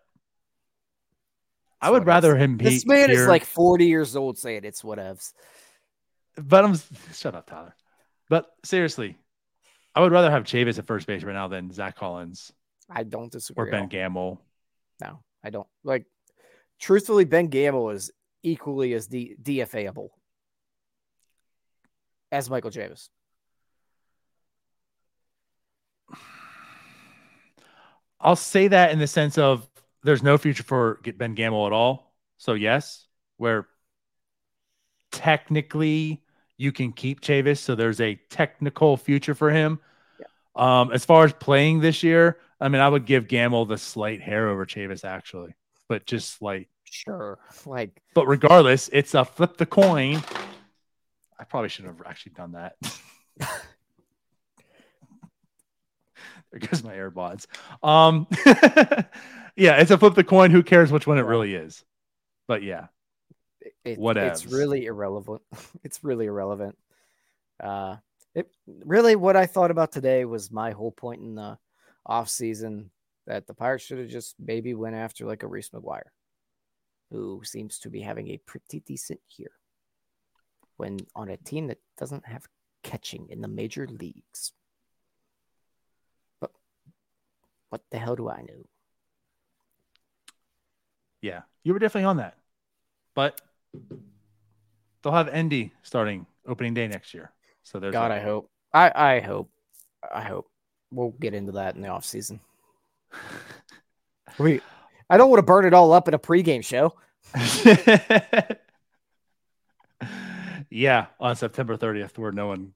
I 1.81 1.91
would 1.91 2.03
whatevs. 2.03 2.07
rather 2.07 2.37
him 2.37 2.57
be 2.57 2.65
This 2.65 2.87
man 2.87 3.11
is 3.11 3.27
like 3.27 3.45
40 3.45 3.87
years 3.87 4.17
old 4.17 4.39
saying 4.39 4.63
it's 4.65 4.83
whatevs. 4.83 5.33
but 6.37 6.65
I'm 6.65 6.75
shut 7.13 7.35
up, 7.35 7.49
Tyler. 7.49 7.75
But 8.29 8.47
seriously, 8.65 9.17
I 9.95 10.01
would 10.01 10.13
rather 10.13 10.31
have 10.31 10.45
Chavis 10.45 10.79
at 10.79 10.87
first 10.87 11.07
base 11.07 11.23
right 11.23 11.33
now 11.33 11.49
than 11.49 11.71
Zach 11.73 11.97
Collins 11.97 12.53
I 12.91 13.03
don't 13.03 13.31
disagree. 13.33 13.69
or 13.69 13.71
Ben. 13.71 13.89
Gamel. 13.89 14.41
No, 15.01 15.21
I 15.43 15.51
don't. 15.51 15.67
Like, 15.85 16.07
truthfully, 16.79 17.25
Ben 17.25 17.47
Gamel 17.49 17.91
is 17.91 18.11
equally 18.43 18.93
as 18.95 19.07
D- 19.07 19.37
DFAable 19.43 20.09
as 22.33 22.49
Michael 22.51 22.71
Chavis. 22.71 23.09
I'll 28.27 28.35
say 28.35 28.67
that 28.67 28.91
in 28.91 28.99
the 28.99 29.07
sense 29.07 29.39
of 29.39 29.69
there's 30.03 30.23
no 30.23 30.37
future 30.37 30.65
for 30.65 31.01
Ben 31.17 31.35
Gamel 31.35 31.65
at 31.69 31.73
all. 31.73 32.12
So 32.39 32.55
yes, 32.55 33.07
where 33.37 33.69
technically 35.12 36.25
you 36.57 36.73
can 36.73 36.93
keep 36.93 37.21
Chavis, 37.21 37.59
so 37.59 37.77
there's 37.77 38.01
a 38.01 38.17
technical 38.29 38.97
future 38.97 39.37
for 39.37 39.51
him. 39.51 39.79
Um, 40.57 40.91
as 40.91 41.05
far 41.05 41.25
as 41.25 41.33
playing 41.35 41.79
this 41.79 42.03
year, 42.03 42.39
I 42.61 42.69
mean, 42.69 42.83
I 42.83 42.89
would 42.89 43.07
give 43.07 43.29
Gamel 43.29 43.65
the 43.65 43.79
slight 43.79 44.21
hair 44.21 44.49
over 44.49 44.67
Chavis 44.67 45.05
actually, 45.05 45.55
but 45.89 46.05
just 46.05 46.37
slight. 46.37 46.67
Sure. 46.83 47.39
Like, 47.65 48.03
But 48.12 48.27
regardless, 48.27 48.91
it's 48.93 49.15
a 49.15 49.25
flip 49.25 49.57
the 49.57 49.67
coin. 49.67 50.21
I 51.39 51.45
probably 51.45 51.69
should 51.69 51.85
have 51.85 52.03
actually 52.05 52.33
done 52.33 52.53
that. 52.53 52.75
there 56.53 56.61
goes 56.61 56.83
my 56.85 56.95
AirPods. 56.95 57.47
Um, 57.83 58.27
yeah, 59.57 59.77
it's 59.77 59.91
a 59.91 59.99
flip 59.99 60.15
the 60.15 60.25
coin. 60.25 60.51
Who 60.51 60.63
cares 60.63 60.91
which 60.93 61.07
one 61.07 61.19
it 61.19 61.23
really 61.23 61.55
is? 61.55 61.85
But 62.49 62.63
yeah, 62.63 62.87
it, 63.61 63.75
it- 63.85 63.99
it's 64.33 64.47
really 64.53 64.87
irrelevant. 64.87 65.43
it's 65.85 66.03
really 66.05 66.27
irrelevant. 66.27 66.77
Uh, 67.63 67.97
it 68.35 68.51
really 68.85 69.17
what 69.17 69.37
I 69.37 69.47
thought 69.47 69.71
about 69.71 69.93
today 69.93 70.25
was 70.25 70.51
my 70.51 70.73
whole 70.73 70.93
point 70.93 71.23
in 71.23 71.35
the 71.35 71.59
off 72.05 72.29
season 72.29 72.91
that 73.27 73.47
the 73.47 73.55
Pirates 73.55 73.85
should 73.85 73.99
have 73.99 74.09
just 74.09 74.37
maybe 74.39 74.75
went 74.75 74.95
after 74.95 75.25
like 75.25 75.43
a 75.43 75.47
Reese 75.49 75.71
McGuire, 75.71 76.11
who 77.11 77.41
seems 77.45 77.79
to 77.81 77.91
be 77.91 78.01
having 78.03 78.29
a 78.29 78.37
pretty 78.39 78.81
decent 78.81 79.21
year 79.37 79.51
when 80.77 80.99
on 81.17 81.31
a 81.31 81.37
team 81.39 81.67
that 81.69 81.79
doesn't 81.99 82.27
have 82.27 82.47
catching 82.83 83.27
in 83.31 83.41
the 83.41 83.49
major 83.49 83.89
leagues. 83.89 84.53
But 86.41 86.51
what 87.71 87.83
the 87.91 87.99
hell 87.99 88.17
do 88.17 88.29
I 88.29 88.43
know? 88.43 88.65
yeah, 91.27 91.43
you 91.65 91.73
were 91.73 91.79
definitely 91.79 92.07
on 92.07 92.19
that. 92.19 92.37
But 93.15 93.41
they'll 95.03 95.13
have 95.13 95.29
Endy 95.29 95.73
starting 95.83 96.27
opening 96.47 96.75
day 96.75 96.87
next 96.87 97.15
year. 97.15 97.33
So 97.63 97.81
there's 97.81 97.93
God, 97.93 98.11
that. 98.11 98.19
I 98.19 98.21
hope. 98.21 98.51
I 98.73 98.93
I 98.95 99.21
hope. 99.21 99.51
I 100.15 100.23
hope. 100.23 100.49
We'll 100.93 101.11
get 101.11 101.35
into 101.35 101.53
that 101.53 101.75
in 101.75 101.83
the 101.83 101.89
off 101.89 102.05
season. 102.05 102.41
We 104.39 104.61
I 105.09 105.17
don't 105.17 105.31
want 105.31 105.39
to 105.39 105.47
burn 105.47 105.65
it 105.65 105.75
all 105.75 105.93
up 105.93 106.09
in 106.09 106.15
a 106.15 106.19
pregame 106.19 106.65
show. 106.65 106.95
yeah, 110.71 111.07
on 111.19 111.37
September 111.37 111.77
30th, 111.77 112.19
where 112.19 112.33
no 112.33 112.47
one 112.47 112.73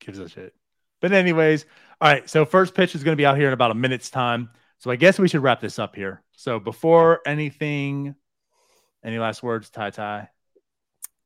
gives 0.00 0.18
a 0.18 0.28
shit. 0.28 0.54
But, 1.02 1.12
anyways, 1.12 1.66
all 2.00 2.10
right. 2.10 2.30
So, 2.30 2.46
first 2.46 2.74
pitch 2.74 2.94
is 2.94 3.04
going 3.04 3.12
to 3.12 3.20
be 3.20 3.26
out 3.26 3.36
here 3.36 3.48
in 3.48 3.52
about 3.52 3.72
a 3.72 3.74
minute's 3.74 4.08
time. 4.08 4.48
So, 4.78 4.90
I 4.90 4.96
guess 4.96 5.18
we 5.18 5.28
should 5.28 5.42
wrap 5.42 5.60
this 5.60 5.78
up 5.78 5.94
here. 5.94 6.22
So, 6.34 6.58
before 6.58 7.20
anything, 7.26 8.14
any 9.04 9.18
last 9.18 9.42
words, 9.42 9.68
Ty 9.68 9.90
Ty? 9.90 10.28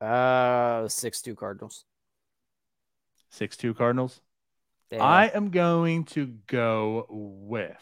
Uh 0.00 0.88
six 0.88 1.22
two 1.22 1.34
Cardinals. 1.34 1.84
6 3.30 3.56
2 3.56 3.74
Cardinals. 3.74 4.20
Yeah. 4.90 5.02
I 5.02 5.26
am 5.26 5.50
going 5.50 6.04
to 6.04 6.26
go 6.46 7.06
with 7.10 7.76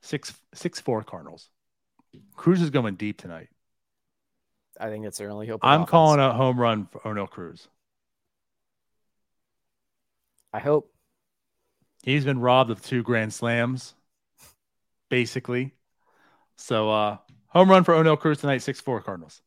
six 0.00 0.34
six 0.54 0.80
four 0.80 1.02
Cardinals. 1.02 1.50
Cruz 2.34 2.62
is 2.62 2.70
going 2.70 2.94
deep 2.94 3.20
tonight. 3.20 3.48
I 4.80 4.88
think 4.90 5.04
that's 5.04 5.18
their 5.18 5.30
only 5.30 5.46
hope. 5.46 5.60
I'm 5.62 5.80
offense. 5.82 5.90
calling 5.90 6.20
a 6.20 6.32
home 6.32 6.58
run 6.60 6.86
for 6.86 7.00
Oneil 7.00 7.28
Cruz. 7.28 7.68
I 10.52 10.60
hope. 10.60 10.92
He's 12.02 12.24
been 12.24 12.40
robbed 12.40 12.70
of 12.70 12.82
two 12.82 13.02
grand 13.02 13.32
slams, 13.34 13.94
basically. 15.10 15.74
So 16.56 16.90
uh 16.90 17.18
home 17.48 17.70
run 17.70 17.84
for 17.84 17.94
Oneil 17.94 18.18
Cruz 18.18 18.38
tonight, 18.38 18.58
six 18.58 18.80
four 18.80 19.00
Cardinals. 19.00 19.42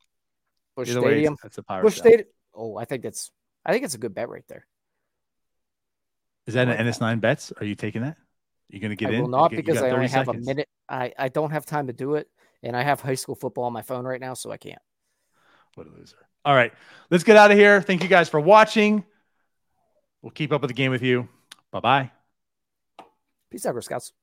Busch 0.75 0.89
Either 0.89 1.01
way, 1.01 1.07
Stadium. 1.11 1.33
it's- 1.33 1.43
that's 1.43 1.57
a 1.57 1.81
Busch 1.81 1.95
shot. 1.95 2.05
Stadium. 2.05 2.27
Oh, 2.53 2.77
I 2.77 2.85
think 2.85 3.03
that's 3.03 3.31
I 3.65 3.71
think 3.71 3.85
it's 3.85 3.95
a 3.95 3.99
good 3.99 4.13
bet 4.13 4.29
right 4.29 4.45
there. 4.47 4.65
Is 6.47 6.55
that 6.55 6.67
I 6.67 6.73
an 6.73 6.87
NS9 6.87 7.21
bets? 7.21 7.53
Are 7.59 7.65
you 7.65 7.75
taking 7.75 8.01
that? 8.01 8.17
You're 8.69 8.81
gonna 8.81 8.95
get 8.95 9.09
I 9.09 9.13
in? 9.13 9.21
will 9.21 9.27
not 9.29 9.51
get- 9.51 9.57
because 9.57 9.81
I 9.81 9.91
only 9.91 10.07
30 10.07 10.13
have 10.17 10.27
a 10.29 10.33
minute. 10.33 10.69
I, 10.89 11.13
I 11.17 11.29
don't 11.29 11.51
have 11.51 11.65
time 11.65 11.87
to 11.87 11.93
do 11.93 12.15
it. 12.15 12.29
And 12.63 12.75
I 12.75 12.83
have 12.83 13.01
high 13.01 13.15
school 13.15 13.35
football 13.35 13.63
on 13.65 13.73
my 13.73 13.81
phone 13.81 14.05
right 14.05 14.19
now, 14.19 14.33
so 14.33 14.51
I 14.51 14.57
can't. 14.57 14.81
What 15.75 15.87
a 15.87 15.89
loser. 15.91 16.17
All 16.43 16.55
right. 16.55 16.73
Let's 17.09 17.23
get 17.23 17.37
out 17.37 17.51
of 17.51 17.57
here. 17.57 17.81
Thank 17.81 18.03
you 18.03 18.09
guys 18.09 18.29
for 18.29 18.39
watching. 18.39 19.03
We'll 20.21 20.31
keep 20.31 20.51
up 20.51 20.61
with 20.61 20.69
the 20.69 20.75
game 20.75 20.91
with 20.91 21.01
you. 21.01 21.27
Bye 21.71 21.79
bye. 21.79 22.11
Peace 23.49 23.65
out, 23.65 23.73
Girl 23.73 23.81
Scouts. 23.81 24.13